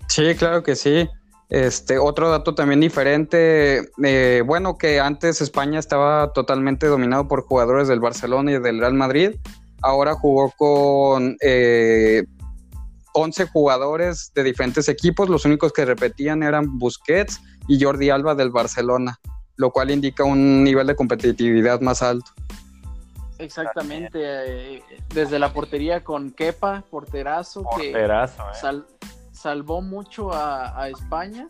Sí, 0.08 0.36
claro 0.36 0.64
que 0.64 0.76
sí. 0.76 1.10
Este, 1.50 2.00
otro 2.00 2.32
dato 2.32 2.56
también 2.56 2.80
diferente, 2.80 3.90
eh, 4.04 4.44
bueno, 4.46 4.78
que 4.78 5.00
antes 5.00 5.40
España 5.40 5.80
estaba 5.80 6.34
totalmente 6.34 6.88
dominado 6.88 7.28
por 7.28 7.44
jugadores 7.44 7.88
del 7.88 8.00
Barcelona 8.00 8.54
y 8.54 8.60
del 8.60 8.80
Real 8.80 8.94
Madrid. 8.94 9.36
Ahora 9.82 10.16
jugó 10.16 10.52
con, 10.58 11.38
eh, 11.42 12.24
11 13.14 13.46
jugadores 13.48 14.32
de 14.34 14.44
diferentes 14.44 14.90
equipos, 14.90 15.30
los 15.30 15.46
únicos 15.46 15.72
que 15.72 15.86
repetían 15.86 16.44
eran 16.44 16.80
Busquets 16.80 17.40
y 17.68 17.82
Jordi 17.82 18.10
Alba 18.10 18.36
del 18.36 18.50
Barcelona, 18.50 19.20
lo 19.56 19.72
cual 19.72 19.92
indica 19.92 20.24
un 20.24 20.64
nivel 20.64 20.88
de 20.88 20.96
competitividad 20.96 21.80
más 21.82 22.02
alto. 22.02 22.32
Exactamente, 23.38 24.20
eh, 24.22 24.84
desde 25.14 25.38
la 25.38 25.54
portería 25.54 26.04
con 26.04 26.32
Kepa, 26.32 26.84
porterazo, 26.90 27.64
porterazo 27.64 28.36
que 28.36 28.68
eh. 28.68 28.82
Salvó 29.44 29.82
mucho 29.82 30.34
a, 30.34 30.82
a 30.82 30.88
España 30.88 31.50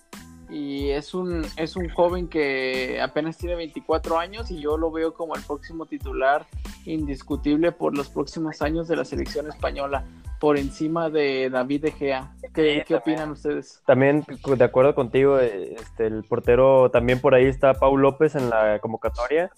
y 0.50 0.90
es 0.90 1.14
un, 1.14 1.46
es 1.58 1.76
un 1.76 1.90
joven 1.90 2.28
que 2.28 3.00
apenas 3.00 3.38
tiene 3.38 3.56
24 3.56 4.18
años 4.18 4.50
y 4.50 4.60
yo 4.60 4.78
lo 4.78 4.92
veo 4.92 5.14
como 5.14 5.36
el 5.36 5.44
próximo 5.44 5.86
titular 5.86 6.46
indiscutible 6.86 7.72
por 7.72 7.96
los 7.96 8.10
próximos 8.10 8.62
años 8.64 8.88
de 8.88 8.96
la 8.96 9.06
selección 9.06 9.48
española, 9.48 10.06
por 10.40 10.58
encima 10.58 11.12
de 11.12 11.52
David 11.52 11.84
De 11.84 11.92
Gea. 11.92 12.34
¿Qué, 12.54 12.84
¿qué 12.86 12.96
opinan 12.96 13.32
ustedes? 13.32 13.82
También, 13.86 14.26
de 14.44 14.64
acuerdo 14.64 14.96
contigo, 14.96 15.40
este, 15.40 16.08
el 16.08 16.24
portero, 16.24 16.90
también 16.90 17.22
por 17.22 17.36
ahí 17.36 17.46
está 17.46 17.76
Paul 17.76 18.02
López 18.02 18.36
en 18.36 18.50
la 18.50 18.80
convocatoria. 18.80 19.52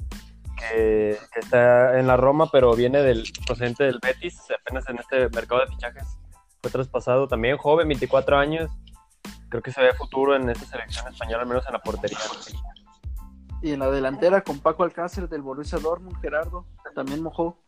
Que, 0.56 1.18
que 1.34 1.40
está 1.42 2.00
en 2.00 2.08
la 2.08 2.16
Roma, 2.16 2.50
pero 2.50 2.74
viene 2.78 3.02
del 3.02 3.26
procedente 3.46 3.84
del 3.84 4.00
Betis, 4.02 4.40
apenas 4.58 4.88
en 4.88 5.00
este 5.00 5.28
mercado 5.28 5.60
de 5.60 5.68
fichajes 5.68 6.18
fue 6.66 6.72
traspasado, 6.72 7.28
también 7.28 7.58
joven, 7.58 7.88
24 7.88 8.40
años, 8.40 8.72
creo 9.50 9.62
que 9.62 9.72
se 9.72 9.84
ve 9.84 9.94
futuro 9.94 10.36
en 10.36 10.50
esta 10.50 10.66
selección 10.66 11.08
española, 11.08 11.44
al 11.44 11.48
menos 11.48 11.64
en 11.68 11.74
la 11.74 11.80
portería. 11.80 12.18
Y 13.62 13.74
en 13.74 13.80
la 13.80 13.92
delantera 13.92 14.42
con 14.42 14.58
Paco 14.58 14.84
Alcácer 14.84 15.30
del 15.30 15.44
Borussia 15.44 15.78
Dortmund, 15.78 16.20
Gerardo, 16.22 16.66
también 16.96 17.22
mojó. 17.22 17.60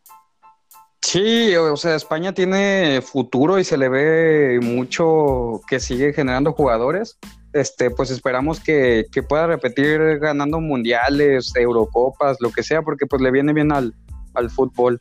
Sí, 1.00 1.54
o 1.54 1.76
sea, 1.76 1.94
España 1.94 2.32
tiene 2.32 3.00
futuro 3.02 3.60
y 3.60 3.64
se 3.64 3.78
le 3.78 3.88
ve 3.88 4.58
mucho 4.60 5.60
que 5.68 5.78
sigue 5.78 6.12
generando 6.12 6.52
jugadores. 6.52 7.20
Este, 7.52 7.92
pues 7.92 8.10
esperamos 8.10 8.58
que, 8.58 9.06
que 9.12 9.22
pueda 9.22 9.46
repetir 9.46 10.18
ganando 10.18 10.58
mundiales, 10.60 11.54
Eurocopas, 11.54 12.38
lo 12.40 12.50
que 12.50 12.64
sea, 12.64 12.82
porque 12.82 13.06
pues 13.06 13.22
le 13.22 13.30
viene 13.30 13.52
bien 13.52 13.70
al, 13.70 13.94
al 14.34 14.50
fútbol. 14.50 15.00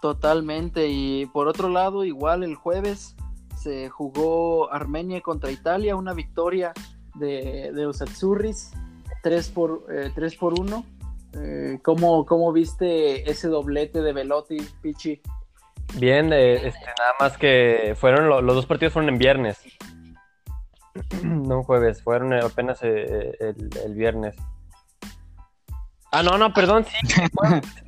Totalmente. 0.00 0.88
Y 0.88 1.26
por 1.26 1.48
otro 1.48 1.68
lado, 1.68 2.04
igual 2.04 2.42
el 2.44 2.54
jueves 2.54 3.16
se 3.56 3.88
jugó 3.88 4.72
Armenia 4.72 5.20
contra 5.20 5.50
Italia, 5.50 5.96
una 5.96 6.12
victoria 6.12 6.72
de, 7.14 7.72
de 7.72 7.86
Usatsurris, 7.86 8.72
3 9.22 9.48
por, 9.48 9.86
eh, 9.90 10.12
por 10.38 10.58
1. 10.58 10.84
Eh, 11.38 11.78
¿cómo, 11.82 12.52
viste 12.52 13.28
ese 13.28 13.48
doblete 13.48 14.00
de 14.00 14.12
Velotti, 14.12 14.56
Pichi? 14.80 15.20
Bien, 15.94 16.32
eh, 16.32 16.68
este, 16.68 16.86
nada 16.98 17.14
más 17.20 17.36
que 17.36 17.94
fueron 17.98 18.28
los 18.28 18.54
dos 18.54 18.66
partidos 18.66 18.92
fueron 18.92 19.10
en 19.10 19.18
viernes, 19.18 19.60
no 21.22 21.62
jueves, 21.62 22.02
fueron 22.02 22.32
apenas 22.32 22.82
el, 22.82 23.94
viernes. 23.94 24.34
Ah, 26.12 26.22
no, 26.22 26.38
no, 26.38 26.54
perdón, 26.54 26.84
sí. 26.84 27.18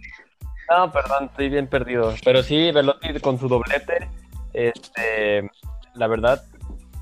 no, 0.70 0.92
perdón, 0.92 1.24
estoy 1.26 1.48
bien 1.48 1.66
perdido. 1.66 2.14
Pero 2.24 2.42
sí, 2.42 2.70
Velotti 2.70 3.18
con 3.20 3.38
su 3.38 3.48
doblete, 3.48 4.08
este, 4.52 5.50
la 5.94 6.06
verdad, 6.06 6.42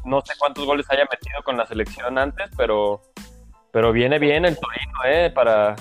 no 0.04 0.20
sé 0.20 0.34
cuántos 0.38 0.64
goles 0.64 0.86
haya 0.90 1.04
metido 1.10 1.42
con 1.44 1.56
la 1.56 1.66
selección 1.66 2.18
antes, 2.18 2.50
pero, 2.56 3.02
pero 3.72 3.92
viene 3.92 4.18
bien 4.18 4.44
el 4.44 4.58
Torino, 4.58 4.98
¿eh? 5.04 5.30
Para, 5.30 5.76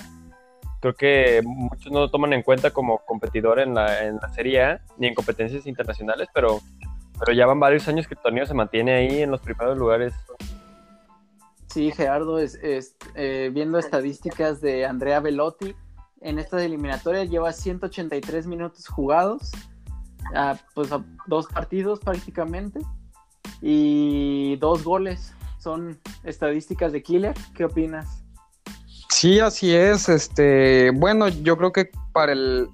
creo 0.82 0.96
que 0.96 1.42
muchos 1.44 1.92
no 1.92 2.00
lo 2.01 2.10
toman 2.10 2.34
en 2.34 2.44
cuenta 2.44 2.72
como 2.72 3.00
competidor 3.06 3.60
en 3.60 3.74
la, 3.75 4.04
en 4.04 4.18
la 4.18 4.30
Serie 4.30 4.63
A, 4.63 4.82
ni 4.98 5.08
en 5.08 5.15
competencias 5.15 5.65
internacionales, 5.68 6.27
pero, 6.34 6.60
pero 7.20 7.34
ya 7.34 7.46
van 7.46 7.60
varios 7.60 7.88
años 7.88 8.08
que 8.08 8.15
el 8.15 8.22
torneo 8.22 8.46
se 8.46 8.54
mantiene 8.54 8.94
ahí 8.94 9.22
en 9.22 9.32
los 9.32 9.42
primeros 9.42 9.77
lugares. 9.77 10.13
Sí, 11.68 11.92
Gerardo, 11.92 12.39
es, 12.39 12.58
eh, 13.15 13.50
viendo 13.54 13.77
estadísticas 13.77 14.62
de 14.62 14.86
Andrea 14.86 15.20
Velotti, 15.20 15.75
en 16.22 16.40
esta 16.40 16.64
eliminatoria 16.64 17.24
lleva 17.24 17.52
183 17.54 18.48
minutos 18.48 18.88
jugados, 18.88 19.51
pues 20.74 20.90
dos 21.28 21.48
partidos 21.48 22.00
prácticamente 22.00 22.80
y 23.62 24.56
dos 24.58 24.84
goles. 24.84 25.34
Son 25.60 26.00
estadísticas 26.24 26.92
de 26.92 27.01
Killer. 27.01 27.34
¿Qué 27.56 27.66
opinas? 27.66 28.24
Sí, 29.10 29.40
así 29.40 29.74
es. 29.74 30.10
Este, 30.10 30.92
bueno, 30.92 31.28
yo 31.30 31.58
creo 31.58 31.72
que 31.72 31.90
para 32.12 32.34
el, 32.34 32.70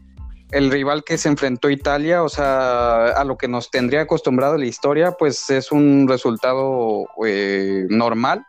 rival 0.51 1.04
que 1.04 1.17
se 1.17 1.30
enfrentó 1.30 1.69
Italia, 1.69 2.23
o 2.23 2.30
sea, 2.30 3.08
a 3.08 3.23
lo 3.23 3.38
que 3.38 3.47
nos 3.47 3.71
tendría 3.71 4.01
acostumbrado 4.01 4.58
la 4.58 4.65
historia, 4.65 5.13
pues 5.13 5.49
es 5.49 5.71
un 5.71 6.08
resultado 6.08 7.06
eh, 7.25 7.86
normal. 7.89 8.45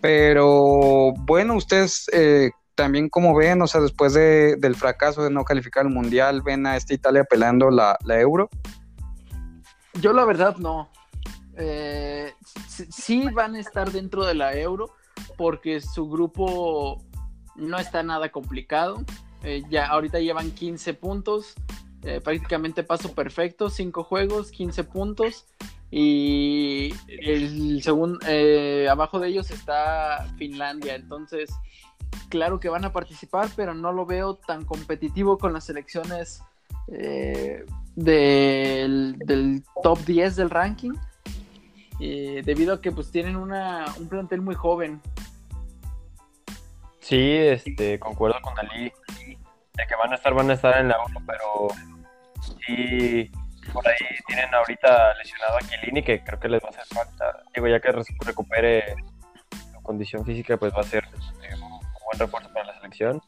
Pero 0.00 1.12
bueno, 1.18 1.54
ustedes 1.54 2.08
eh, 2.12 2.50
también 2.76 3.08
como 3.08 3.34
ven, 3.34 3.60
o 3.62 3.66
sea, 3.66 3.80
después 3.80 4.14
del 4.14 4.76
fracaso 4.76 5.24
de 5.24 5.30
no 5.30 5.44
calificar 5.44 5.84
al 5.84 5.92
Mundial, 5.92 6.42
ven 6.42 6.66
a 6.66 6.76
esta 6.76 6.94
Italia 6.94 7.24
pelando 7.24 7.70
la, 7.70 7.98
la 8.04 8.20
Euro. 8.20 8.48
Yo 10.00 10.12
la 10.12 10.24
verdad 10.24 10.56
no 10.58 10.90
eh, 11.56 12.34
sí 12.90 13.28
van 13.32 13.54
a 13.54 13.60
estar 13.60 13.90
dentro 13.90 14.24
de 14.26 14.34
la 14.34 14.54
euro 14.54 14.90
porque 15.38 15.80
su 15.80 16.08
grupo 16.08 17.02
no 17.54 17.78
está 17.78 18.02
nada 18.02 18.30
complicado. 18.30 19.02
Eh, 19.42 19.62
ya 19.70 19.86
ahorita 19.86 20.18
llevan 20.18 20.50
15 20.50 20.94
puntos, 20.94 21.54
eh, 22.02 22.20
prácticamente 22.20 22.82
paso 22.82 23.14
perfecto, 23.14 23.70
5 23.70 24.04
juegos, 24.04 24.50
15 24.50 24.84
puntos. 24.84 25.46
Y 25.90 26.92
el 27.06 27.80
segundo, 27.82 28.18
eh, 28.26 28.88
abajo 28.90 29.20
de 29.20 29.28
ellos 29.28 29.50
está 29.50 30.26
Finlandia. 30.36 30.96
Entonces, 30.96 31.48
claro 32.28 32.60
que 32.60 32.68
van 32.68 32.84
a 32.84 32.92
participar, 32.92 33.48
pero 33.56 33.74
no 33.74 33.92
lo 33.92 34.06
veo 34.06 34.34
tan 34.34 34.64
competitivo 34.64 35.38
con 35.38 35.52
las 35.52 35.64
selecciones 35.64 36.42
del, 36.86 39.18
del 39.18 39.64
top 39.82 39.98
10 40.00 40.36
del 40.36 40.50
ranking. 40.50 40.92
Eh, 41.98 42.42
debido 42.44 42.74
a 42.74 42.80
que 42.80 42.92
pues 42.92 43.10
tienen 43.10 43.36
una, 43.36 43.86
un 43.98 44.08
plantel 44.08 44.42
muy 44.42 44.54
joven. 44.54 45.00
Sí, 47.00 47.36
este, 47.36 47.98
concuerdo 47.98 48.38
con 48.42 48.58
Ali, 48.58 48.84
de 48.84 49.86
que 49.86 49.96
van 49.96 50.12
a 50.12 50.16
estar, 50.16 50.34
van 50.34 50.50
a 50.50 50.54
estar 50.54 50.78
en 50.78 50.88
la 50.88 51.02
1, 51.04 51.22
pero 51.26 51.68
sí, 52.66 53.30
por 53.72 53.86
ahí 53.86 53.96
tienen 54.26 54.52
ahorita 54.52 55.14
lesionado 55.14 55.56
a 55.56 55.60
Chiellini, 55.60 56.02
que 56.02 56.22
creo 56.22 56.38
que 56.38 56.48
les 56.48 56.62
va 56.62 56.68
a 56.68 56.70
hacer 56.70 56.86
falta. 56.86 57.42
Digo, 57.54 57.68
ya 57.68 57.80
que 57.80 57.92
recupere 58.24 58.96
su 59.72 59.82
condición 59.82 60.24
física, 60.24 60.56
pues 60.56 60.74
va 60.74 60.80
a 60.80 60.84
ser 60.84 61.04
eh, 61.04 61.25
buen 62.06 62.18
refuerzo 62.18 62.52
para 62.52 62.66
la 62.66 62.74
selección. 62.76 63.20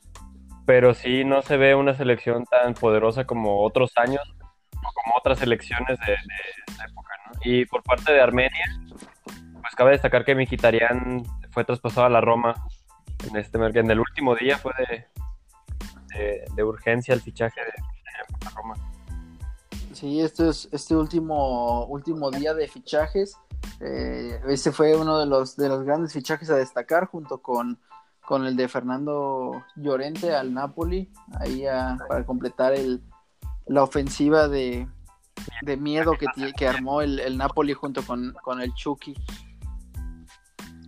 Pero 0.67 0.95
sí, 0.95 1.25
no 1.25 1.43
se 1.43 1.57
ve 1.57 1.75
una 1.75 1.95
selección 1.95 2.45
tan 2.45 2.75
poderosa 2.75 3.25
como 3.25 3.63
otros 3.63 3.93
años, 3.97 4.23
o 4.73 4.93
como 4.95 5.15
otras 5.19 5.39
selecciones 5.39 5.99
de, 6.01 6.13
de 6.13 6.85
época 6.89 7.09
y 7.45 7.65
por 7.67 7.83
parte 7.83 8.13
de 8.13 8.21
Armenia, 8.21 8.67
pues 9.25 9.75
cabe 9.77 9.93
destacar 9.93 10.25
que 10.25 10.35
Mkhitaryan 10.35 11.25
fue 11.51 11.65
traspasado 11.65 12.07
a 12.07 12.11
la 12.11 12.21
Roma 12.21 12.55
en 13.29 13.37
este 13.37 13.59
en 13.59 13.91
el 13.91 14.01
último 14.01 14.35
día 14.37 14.59
fue 14.59 14.73
de, 16.15 16.45
de, 16.55 16.65
urgencia 16.65 17.15
el 17.15 17.21
fichaje 17.21 17.61
de, 17.61 18.51
Roma. 18.55 18.75
Sí, 19.93 20.21
este 20.21 20.49
es 20.49 20.69
este 20.73 20.95
último 20.95 21.85
último 21.87 22.31
día 22.31 22.55
de 22.55 22.69
fichajes. 22.69 23.37
Eh, 23.81 24.41
ese 24.49 24.73
fue 24.73 24.97
uno 24.97 25.19
de 25.19 25.27
los 25.27 25.57
de 25.57 25.69
los 25.69 25.85
grandes 25.85 26.13
fichajes 26.13 26.51
a 26.51 26.57
destacar 26.57 27.07
junto 27.07 27.43
con, 27.43 27.79
con 28.29 28.45
el 28.45 28.57
de 28.57 28.69
Fernando 28.69 29.65
Llorente 29.75 30.35
al 30.35 30.53
Napoli, 30.53 31.11
ahí 31.41 31.65
para 32.11 32.27
completar 32.27 32.75
el, 32.75 33.03
la 33.67 33.83
ofensiva 33.83 34.49
de, 34.49 34.87
de 35.63 35.77
miedo 35.79 36.13
que, 36.13 36.27
que 36.53 36.69
armó 36.69 37.01
el, 37.01 37.39
Napoli 37.39 37.73
junto 37.73 38.03
con, 38.03 38.35
el 38.61 38.75
Chucky. 38.75 39.15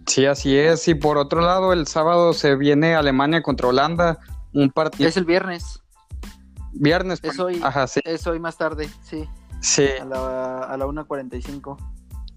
Sí, 0.07 0.27
así 0.27 0.55
es. 0.55 0.87
Y 0.87 0.95
por 0.95 1.17
otro 1.17 1.41
lado, 1.41 1.73
el 1.73 1.87
sábado 1.87 2.35
se 2.35 2.57
viene 2.57 2.95
Alemania 2.95 3.43
contra 3.43 3.69
Holanda. 3.69 4.19
Un 4.53 4.71
partido. 4.71 5.09
Es 5.09 5.17
el 5.17 5.25
viernes. 5.25 5.83
Viernes, 6.73 7.21
es 7.23 7.39
hoy, 7.41 7.59
Ajá, 7.65 7.87
sí. 7.87 8.01
es 8.05 8.27
hoy 8.27 8.39
más 8.39 8.59
tarde, 8.59 8.91
sí. 9.03 9.27
Sí. 9.63 9.87
A 9.99 10.05
la, 10.05 10.59
a 10.65 10.77
la 10.77 10.85
1.45. 10.85 11.79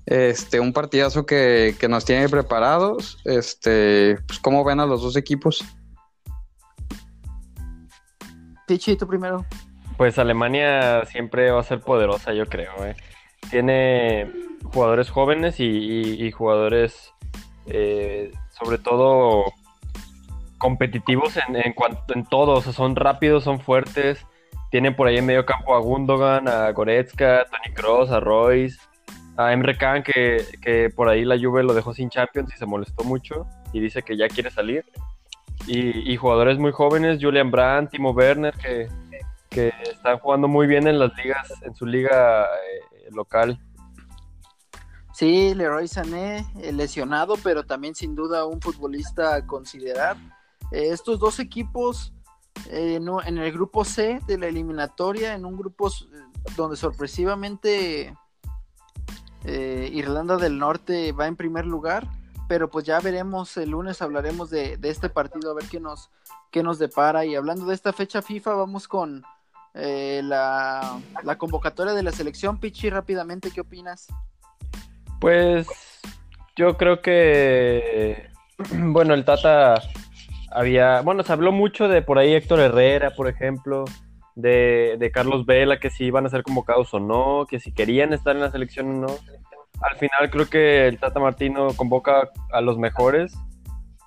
Este, 0.05 0.59
un 0.59 0.73
partidazo 0.73 1.25
que, 1.25 1.75
que, 1.79 1.87
nos 1.87 2.03
tiene 2.05 2.27
preparados. 2.27 3.19
Este, 3.25 4.17
pues, 4.27 4.39
¿cómo 4.39 4.63
ven 4.63 4.79
a 4.79 4.85
los 4.85 5.01
dos 5.01 5.15
equipos? 5.15 5.63
Pichi, 8.67 8.95
tú 8.95 9.07
primero. 9.07 9.45
Pues 9.97 10.17
Alemania 10.19 11.05
siempre 11.05 11.51
va 11.51 11.61
a 11.61 11.63
ser 11.63 11.79
poderosa, 11.79 12.33
yo 12.33 12.45
creo. 12.47 12.71
¿eh? 12.85 12.95
Tiene 13.49 14.31
jugadores 14.73 15.09
jóvenes 15.09 15.59
y, 15.59 16.31
jugadores, 16.31 17.13
eh, 17.67 18.31
sobre 18.51 18.79
todo, 18.79 19.53
competitivos 20.57 21.37
en, 21.37 21.55
en, 21.55 21.73
cuanto, 21.73 22.13
en 22.13 22.25
todo. 22.25 22.53
O 22.53 22.61
sea, 22.61 22.73
son 22.73 22.95
rápidos, 22.95 23.43
son 23.43 23.59
fuertes, 23.59 24.25
tienen 24.71 24.95
por 24.95 25.07
ahí 25.07 25.17
en 25.17 25.25
medio 25.25 25.45
campo 25.45 25.75
a 25.75 25.79
Gundogan, 25.79 26.47
a 26.47 26.71
Goretzka, 26.71 27.41
a 27.41 27.45
Tony 27.45 27.73
Cross, 27.75 28.09
a 28.09 28.19
Royce, 28.19 28.79
a 29.37 29.51
Emre 29.53 29.77
Can, 29.77 30.03
que, 30.03 30.45
que 30.61 30.89
por 30.89 31.09
ahí 31.09 31.25
la 31.25 31.37
Juve 31.39 31.63
lo 31.63 31.73
dejó 31.73 31.93
sin 31.93 32.09
Champions 32.09 32.53
y 32.53 32.57
se 32.57 32.65
molestó 32.65 33.03
mucho 33.03 33.47
y 33.71 33.79
dice 33.79 34.03
que 34.03 34.15
ya 34.17 34.27
quiere 34.27 34.51
salir. 34.51 34.85
Y, 35.65 36.11
y 36.11 36.17
jugadores 36.17 36.57
muy 36.59 36.71
jóvenes, 36.71 37.19
Julian 37.21 37.49
Brandt, 37.49 37.91
Timo 37.91 38.11
Werner, 38.11 38.53
que, 38.55 38.89
que 39.49 39.71
están 39.89 40.19
jugando 40.19 40.47
muy 40.47 40.67
bien 40.67 40.87
en 40.87 40.99
las 40.99 41.15
ligas, 41.15 41.53
en 41.61 41.73
su 41.73 41.85
liga 41.85 42.43
eh, 42.43 43.09
local. 43.11 43.59
Sí, 45.13 45.53
Leroy 45.53 45.87
Sané, 45.87 46.45
eh, 46.61 46.71
lesionado, 46.71 47.35
pero 47.43 47.63
también 47.63 47.95
sin 47.95 48.15
duda 48.15 48.45
un 48.45 48.59
futbolista 48.59 49.35
a 49.35 49.45
considerar. 49.45 50.17
Eh, 50.71 50.89
estos 50.89 51.19
dos 51.19 51.39
equipos 51.39 52.13
eh, 52.69 52.99
no, 52.99 53.21
en 53.21 53.37
el 53.37 53.51
grupo 53.51 53.85
C 53.85 54.19
de 54.27 54.37
la 54.37 54.47
eliminatoria, 54.47 55.35
en 55.35 55.45
un 55.45 55.55
grupo 55.55 55.87
s- 55.87 56.05
donde 56.57 56.75
sorpresivamente 56.75 58.15
eh, 59.45 59.89
Irlanda 59.91 60.37
del 60.37 60.57
Norte 60.57 61.11
va 61.11 61.27
en 61.27 61.35
primer 61.35 61.65
lugar, 61.65 62.07
pero 62.47 62.69
pues 62.69 62.85
ya 62.85 62.99
veremos 62.99 63.55
el 63.57 63.71
lunes, 63.71 64.01
hablaremos 64.01 64.49
de, 64.49 64.77
este 64.83 65.09
partido, 65.09 65.51
a 65.51 65.55
ver 65.55 65.65
qué 65.69 65.79
nos, 65.79 66.09
qué 66.51 66.63
nos 66.63 66.79
depara. 66.79 67.25
Y 67.25 67.35
hablando 67.35 67.65
de 67.65 67.73
esta 67.73 67.93
fecha 67.93 68.21
FIFA, 68.21 68.53
vamos 68.53 68.87
con 68.87 69.23
eh, 69.73 70.21
la, 70.23 70.99
la 71.23 71.37
convocatoria 71.37 71.93
de 71.93 72.03
la 72.03 72.11
selección. 72.11 72.59
Pichi, 72.59 72.89
rápidamente, 72.89 73.51
¿qué 73.51 73.61
opinas? 73.61 74.07
Pues 75.19 75.67
yo 76.55 76.77
creo 76.77 77.01
que, 77.01 78.29
bueno, 78.73 79.13
el 79.13 79.25
Tata 79.25 79.81
había, 80.51 81.01
bueno, 81.01 81.23
se 81.23 81.33
habló 81.33 81.51
mucho 81.51 81.87
de 81.87 82.01
por 82.01 82.19
ahí 82.19 82.33
Héctor 82.33 82.59
Herrera, 82.59 83.11
por 83.11 83.27
ejemplo, 83.27 83.85
de, 84.35 84.95
de 84.99 85.11
Carlos 85.11 85.45
Vela, 85.45 85.79
que 85.79 85.89
si 85.89 86.05
iban 86.05 86.25
a 86.25 86.29
ser 86.29 86.43
convocados 86.43 86.93
o 86.93 86.99
no, 86.99 87.45
que 87.49 87.59
si 87.59 87.71
querían 87.71 88.13
estar 88.13 88.35
en 88.35 88.41
la 88.41 88.51
selección 88.51 88.89
o 88.89 89.07
no. 89.07 89.15
Al 89.81 89.97
final 89.97 90.29
creo 90.31 90.49
que 90.49 90.87
el 90.87 90.99
Tata 90.99 91.19
Martino 91.19 91.69
convoca 91.75 92.29
a 92.51 92.61
los 92.61 92.77
mejores, 92.77 93.33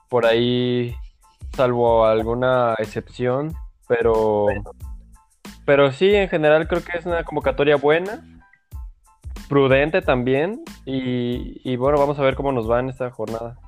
por 0.09 0.25
ahí, 0.27 0.95
salvo 1.55 2.05
alguna 2.07 2.75
excepción, 2.79 3.55
pero, 3.89 4.47
pero 5.65 5.93
sí, 5.93 6.15
en 6.15 6.29
general 6.29 6.69
creo 6.69 6.83
que 6.83 6.97
es 6.97 7.07
una 7.07 7.25
convocatoria 7.25 7.77
buena 7.77 8.23
prudente 9.49 10.03
también. 10.03 10.63
Y, 10.85 11.61
y 11.65 11.77
bueno, 11.77 11.99
vamos 11.99 12.19
a 12.19 12.23
ver 12.23 12.35
cómo 12.35 12.53
nos 12.53 12.71
va 12.71 12.81
en 12.81 12.89
esta 12.89 13.11
jornada. 13.11 13.59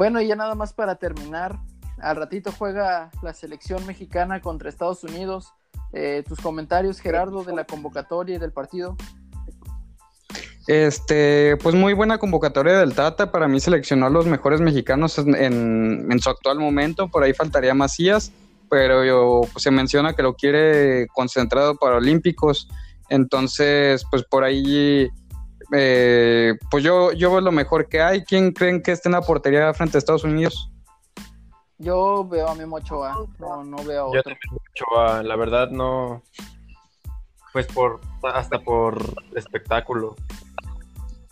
Bueno, 0.00 0.18
y 0.18 0.28
ya 0.28 0.34
nada 0.34 0.54
más 0.54 0.72
para 0.72 0.94
terminar, 0.94 1.58
al 1.98 2.16
ratito 2.16 2.50
juega 2.56 3.10
la 3.20 3.34
selección 3.34 3.86
mexicana 3.86 4.40
contra 4.40 4.70
Estados 4.70 5.04
Unidos. 5.04 5.52
Eh, 5.92 6.24
tus 6.26 6.40
comentarios, 6.40 7.00
Gerardo, 7.00 7.44
de 7.44 7.54
la 7.54 7.66
convocatoria 7.66 8.36
y 8.36 8.38
del 8.38 8.50
partido. 8.50 8.96
Este, 10.66 11.58
pues 11.58 11.74
muy 11.74 11.92
buena 11.92 12.16
convocatoria 12.16 12.78
del 12.78 12.94
Tata. 12.94 13.30
Para 13.30 13.46
mí 13.46 13.60
seleccionó 13.60 14.06
a 14.06 14.08
los 14.08 14.24
mejores 14.24 14.62
mexicanos 14.62 15.18
en, 15.18 16.18
su 16.18 16.30
actual 16.30 16.58
momento. 16.60 17.08
Por 17.08 17.22
ahí 17.22 17.34
faltaría 17.34 17.74
Macías, 17.74 18.32
pero 18.70 19.42
pues, 19.52 19.62
se 19.62 19.70
menciona 19.70 20.14
que 20.14 20.22
lo 20.22 20.32
quiere 20.32 21.08
concentrado 21.08 21.76
para 21.76 21.96
Olímpicos. 21.96 22.68
Entonces, 23.10 24.06
pues 24.10 24.24
por 24.24 24.44
ahí, 24.44 25.10
eh, 25.72 26.54
pues 26.70 26.82
yo, 26.84 27.12
yo 27.12 27.30
veo 27.30 27.40
lo 27.40 27.52
mejor 27.52 27.88
que 27.88 28.00
hay. 28.02 28.24
¿Quién 28.24 28.52
creen 28.52 28.82
que 28.82 28.92
esté 28.92 29.08
en 29.08 29.12
la 29.12 29.22
portería 29.22 29.72
frente 29.74 29.96
a 29.96 30.00
Estados 30.00 30.24
Unidos? 30.24 30.70
Yo 31.78 32.26
veo 32.28 32.48
a 32.48 32.54
Memo 32.54 32.76
Ochoa, 32.76 33.26
no, 33.38 33.64
no 33.64 33.76
veo 33.84 34.10
a 34.10 34.14
Yo 34.14 34.20
otro. 34.20 34.22
también 34.22 34.60
Ochoa, 34.72 35.22
la 35.22 35.36
verdad 35.36 35.70
no. 35.70 36.22
Pues 37.52 37.66
por 37.66 38.00
hasta 38.22 38.58
por 38.60 39.02
espectáculo. 39.34 40.14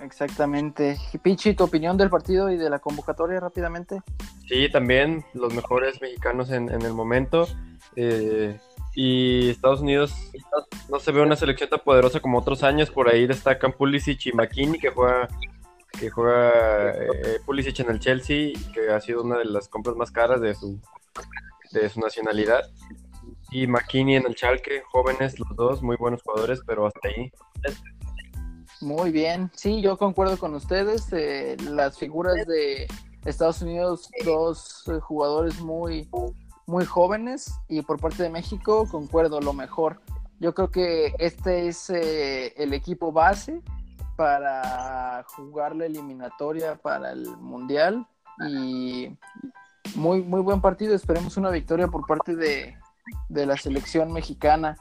Exactamente. 0.01 0.97
Y 1.13 1.19
Pichi, 1.19 1.55
tu 1.55 1.65
opinión 1.65 1.97
del 1.97 2.09
partido 2.09 2.51
y 2.51 2.57
de 2.57 2.71
la 2.71 2.79
convocatoria 2.79 3.41
rápidamente. 3.41 4.01
Sí, 4.49 4.71
también 4.71 5.25
los 5.35 5.53
mejores 5.55 6.01
mexicanos 6.01 6.51
en, 6.51 6.71
en 6.71 6.83
el 6.83 6.95
momento. 6.95 7.47
eh, 7.97 8.59
y 9.01 9.51
Estados 9.51 9.81
Unidos 9.81 10.13
no 10.89 10.99
se 10.99 11.13
ve 11.13 11.23
una 11.23 11.37
selección 11.37 11.71
tan 11.71 11.79
poderosa 11.79 12.19
como 12.19 12.39
otros 12.39 12.65
años. 12.65 12.91
Por 12.91 13.09
ahí 13.09 13.29
destacan 13.29 13.73
Pulisic 13.73 14.27
y 14.27 14.33
McKinney, 14.33 14.81
que 14.81 14.91
juega, 14.91 15.29
que 16.01 16.11
juega 16.11 16.91
eh, 16.91 17.39
Pulisic 17.47 17.79
en 17.79 17.91
el 17.91 18.01
Chelsea, 18.01 18.55
que 18.75 18.91
ha 18.91 19.01
sido 19.01 19.23
una 19.23 19.39
de 19.39 19.45
las 19.45 19.69
compras 19.69 19.95
más 19.95 20.11
caras 20.11 20.41
de 20.41 20.53
su, 20.53 20.81
de 21.71 21.89
su 21.89 22.01
nacionalidad. 22.01 22.69
Y 23.53 23.69
McKinney 23.69 24.17
en 24.17 24.27
el 24.27 24.35
Schalke, 24.35 24.83
jóvenes 24.91 25.39
los 25.39 25.55
dos, 25.55 25.81
muy 25.81 25.95
buenos 25.95 26.21
jugadores, 26.25 26.61
pero 26.67 26.85
hasta 26.85 27.07
ahí. 27.07 27.31
Muy 28.81 29.13
bien, 29.13 29.49
sí, 29.55 29.81
yo 29.81 29.97
concuerdo 29.97 30.37
con 30.39 30.57
ustedes. 30.57 31.13
eh, 31.13 31.57
las 31.71 31.97
figuras 31.97 32.35
de 32.49 32.89
Estados 33.25 33.63
Unidos, 33.63 34.11
dos 34.25 34.89
eh, 34.89 34.99
jugadores 34.99 35.61
muy, 35.61 36.09
muy 36.69 36.85
jóvenes 36.85 37.59
y 37.67 37.81
por 37.83 37.99
parte 37.99 38.23
de 38.23 38.29
México, 38.29 38.87
concuerdo, 38.91 39.41
lo 39.41 39.55
mejor. 39.55 40.01
Yo 40.39 40.55
creo 40.55 40.71
que 40.71 41.15
este 41.19 41.67
es 41.67 41.89
eh, 41.91 42.53
el 42.63 42.75
equipo 42.75 43.11
base 43.11 43.63
para 44.17 45.25
jugar 45.35 45.75
la 45.75 45.87
eliminatoria 45.87 46.77
para 46.77 47.13
el 47.13 47.27
Mundial 47.39 48.07
y 48.47 49.17
muy, 49.95 50.23
muy 50.23 50.43
buen 50.43 50.61
partido. 50.61 50.95
Esperemos 50.95 51.39
una 51.39 51.51
victoria 51.51 51.89
por 51.89 52.07
parte 52.07 52.37
de, 52.37 52.77
de 53.31 53.47
la 53.47 53.57
selección 53.57 54.13
mexicana 54.13 54.77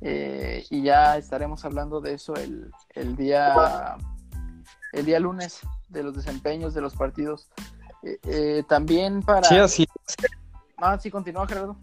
eh, 0.00 0.64
y 0.70 0.82
ya 0.82 1.18
estaremos 1.18 1.64
hablando 1.66 2.00
de 2.00 2.14
eso 2.14 2.34
el, 2.34 2.70
el 2.94 3.14
día 3.14 3.96
el 4.92 5.04
día 5.04 5.20
lunes 5.20 5.60
de 5.90 6.02
los 6.02 6.16
desempeños 6.16 6.72
de 6.72 6.80
los 6.80 6.94
partidos 6.94 7.48
Eh, 8.02 8.62
también 8.68 9.20
para 9.20 9.42
Sí, 9.48 9.58
así 9.58 9.86
ah 10.78 10.98
sí 11.00 11.10
continúa 11.10 11.46
Gerardo 11.46 11.76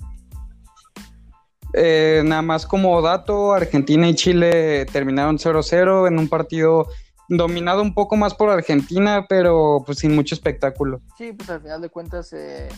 Eh, 1.75 2.21
nada 2.25 2.43
más 2.43 2.67
como 2.67 3.01
dato, 3.01 3.53
Argentina 3.53 4.08
y 4.08 4.13
Chile 4.13 4.86
terminaron 4.91 5.38
0-0 5.39 6.08
en 6.08 6.19
un 6.19 6.27
partido 6.29 6.88
dominado 7.29 7.82
un 7.82 7.95
poco 7.95 8.15
más 8.15 8.36
por 8.36 8.49
Argentina, 8.51 9.25
pero 9.27 9.82
pues 9.86 9.97
sin 9.99 10.13
mucho 10.15 10.36
espectáculo. 10.36 11.01
sí 11.17 11.32
pues 11.34 11.49
al 11.49 11.62
final 11.62 11.82
de 11.82 11.89
cuentas 11.89 12.32
eh, 12.34 12.69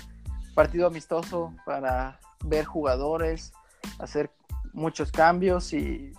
partido 0.54 0.88
amistoso 0.88 1.52
para 1.66 2.20
ver 2.46 2.64
jugadores 2.64 3.52
hacer 4.00 4.32
muchos 4.72 5.12
cambios 5.12 5.74
y 5.74 6.14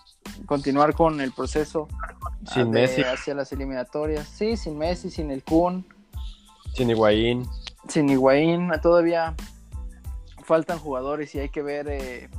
continuar 0.45 0.93
con 0.95 1.21
el 1.23 1.33
proceso 1.33 1.89
Sin 2.53 2.63
ah, 2.63 2.65
de- 2.65 2.71
Messi. 2.71 3.03
hacia 3.03 3.35
las 3.35 3.53
eliminatorias 3.53 4.29
sí 4.29 4.57
sin 4.59 4.77
Messi 4.77 5.09
sin 5.11 5.31
el 5.31 5.43
Kun 5.43 5.87
Sin 6.75 6.91
Higuaín. 6.91 7.47
sin 7.89 8.11
Higuaín, 8.11 8.71
todavía 8.83 9.35
faltan 10.47 10.79
jugadores 10.79 11.35
y 11.35 11.41
hay 11.41 11.49
que 11.49 11.63
ver 11.63 11.89
eh, 11.89 12.31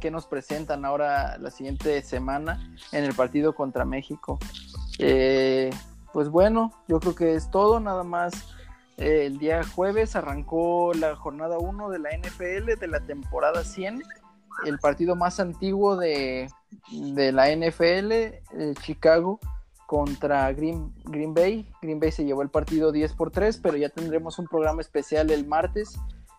qué 0.00 0.10
nos 0.10 0.26
presentan 0.26 0.84
ahora 0.84 1.36
la 1.38 1.50
siguiente 1.50 2.00
semana 2.02 2.74
en 2.92 3.04
el 3.04 3.14
partido 3.14 3.54
contra 3.54 3.84
México. 3.84 4.38
Eh, 4.98 5.70
pues 6.12 6.28
bueno, 6.28 6.72
yo 6.88 7.00
creo 7.00 7.14
que 7.14 7.34
es 7.34 7.50
todo, 7.50 7.80
nada 7.80 8.04
más. 8.04 8.32
eh, 8.96 9.26
el 9.26 9.38
día 9.38 9.62
jueves 9.64 10.16
arrancó 10.16 10.94
la 10.94 11.16
jornada 11.16 11.58
1 11.58 11.90
de 11.90 11.98
la 11.98 12.10
NFL 12.16 12.78
de 12.80 12.88
la 12.88 13.00
temporada 13.00 13.62
100, 13.64 14.02
el 14.64 14.78
partido 14.78 15.16
más 15.16 15.38
antiguo 15.40 15.96
de, 15.96 16.48
de 16.90 17.32
la 17.32 17.54
NFL, 17.54 18.12
eh, 18.12 18.40
Chicago 18.80 19.38
contra 19.86 20.52
Green, 20.52 20.92
Green 21.04 21.34
Bay. 21.34 21.70
Green 21.82 22.00
Bay 22.00 22.10
se 22.10 22.24
llevó 22.24 22.42
el 22.42 22.48
partido 22.48 22.90
10 22.92 23.12
por 23.14 23.30
3, 23.30 23.58
pero 23.62 23.76
ya 23.76 23.88
tendremos 23.88 24.38
un 24.38 24.46
programa 24.46 24.80
especial 24.80 25.30
el 25.30 25.46
martes, 25.46 25.98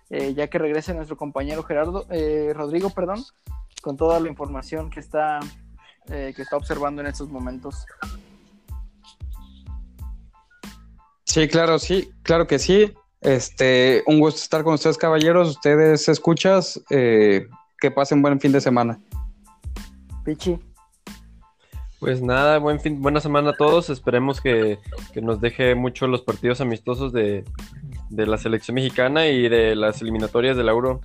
eh, 0.10 0.34
ya 0.34 0.48
que 0.48 0.58
regrese 0.58 0.93
nuestro 0.93 1.17
compañero 1.17 1.63
Gerardo, 1.63 2.06
eh, 2.10 2.54
Rodrigo, 2.56 2.89
perdón, 2.89 3.24
con 3.82 3.98
toda 3.98 4.20
la 4.20 4.30
información 4.30 4.89
que 4.89 5.00
está, 5.00 5.39
eh, 6.10 6.34
que 6.36 6.41
está 6.41 6.58
observando 6.58 7.02
en 7.02 7.08
estos 7.08 7.30
momentos. 7.30 7.86
Sí, 11.24 11.48
claro, 11.48 11.78
sí, 11.78 12.10
claro 12.24 12.48
que 12.48 12.58
sí. 12.58 12.93
Este, 13.22 14.04
un 14.08 14.20
gusto 14.20 14.41
estar 14.41 14.63
con 14.63 14.76
ustedes, 14.76 14.98
caballeros. 14.98 15.50
Ustedes 15.50 16.08
escuchas, 16.08 16.82
eh, 16.89 17.48
que 17.80 17.91
pasen 17.91 18.22
buen 18.22 18.39
fin 18.39 18.52
de 18.52 18.62
semana. 18.62 19.00
Pichi, 20.24 20.58
Pues 22.00 22.22
nada, 22.22 22.60
buen 22.60 22.80
fin, 22.80 23.02
buena 23.02 23.20
semana 23.20 23.52
a 23.52 23.56
todos. 23.56 23.89
Esperemos 23.89 24.39
que, 24.39 24.80
que 25.13 25.22
nos 25.22 25.41
deje 25.41 25.76
mucho 25.76 26.08
los 26.08 26.22
partidos 26.22 26.62
amistosos 26.62 27.12
de, 27.12 27.43
de 28.10 28.26
la 28.28 28.38
selección 28.38 28.76
mexicana 28.76 29.28
y 29.28 29.50
de 29.50 29.76
las 29.76 30.02
eliminatorias 30.02 30.58
del 30.58 30.70
Euro. 30.70 31.02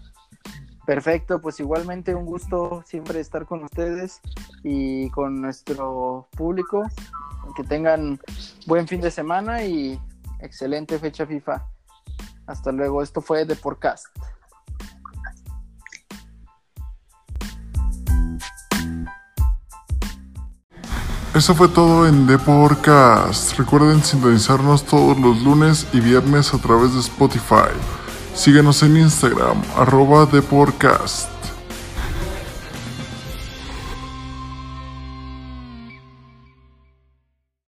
Perfecto, 0.87 1.41
pues 1.41 1.61
igualmente 1.61 2.15
un 2.15 2.27
gusto 2.27 2.83
siempre 2.87 3.21
estar 3.21 3.47
con 3.47 3.62
ustedes 3.62 4.21
y 4.65 5.11
con 5.11 5.41
nuestro 5.41 6.29
público. 6.37 6.85
Que 7.57 7.65
tengan 7.65 8.19
buen 8.67 8.88
fin 8.88 9.01
de 9.01 9.11
semana 9.11 9.65
y 9.65 10.01
excelente 10.41 10.99
fecha 10.99 11.27
FIFA. 11.27 11.67
Hasta 12.47 12.73
luego, 12.73 13.03
esto 13.03 13.21
fue 13.21 13.47
The 13.47 13.57
Podcast. 13.57 14.07
Eso 21.35 21.55
fue 21.55 21.68
todo 21.68 22.07
en 22.07 22.27
The 22.27 22.37
Podcast. 22.37 23.59
Recuerden 23.59 24.05
sintonizarnos 24.05 24.85
todos 24.85 25.18
los 25.18 25.40
lunes 25.40 25.87
y 25.95 26.01
viernes 26.01 26.53
a 26.53 26.59
través 26.59 26.92
de 26.92 27.01
Spotify. 27.01 27.73
Síguenos 28.35 28.83
en 28.83 28.99
Instagram, 28.99 29.62
arroba 29.79 30.27
The 30.27 30.42
Podcast. 30.42 31.32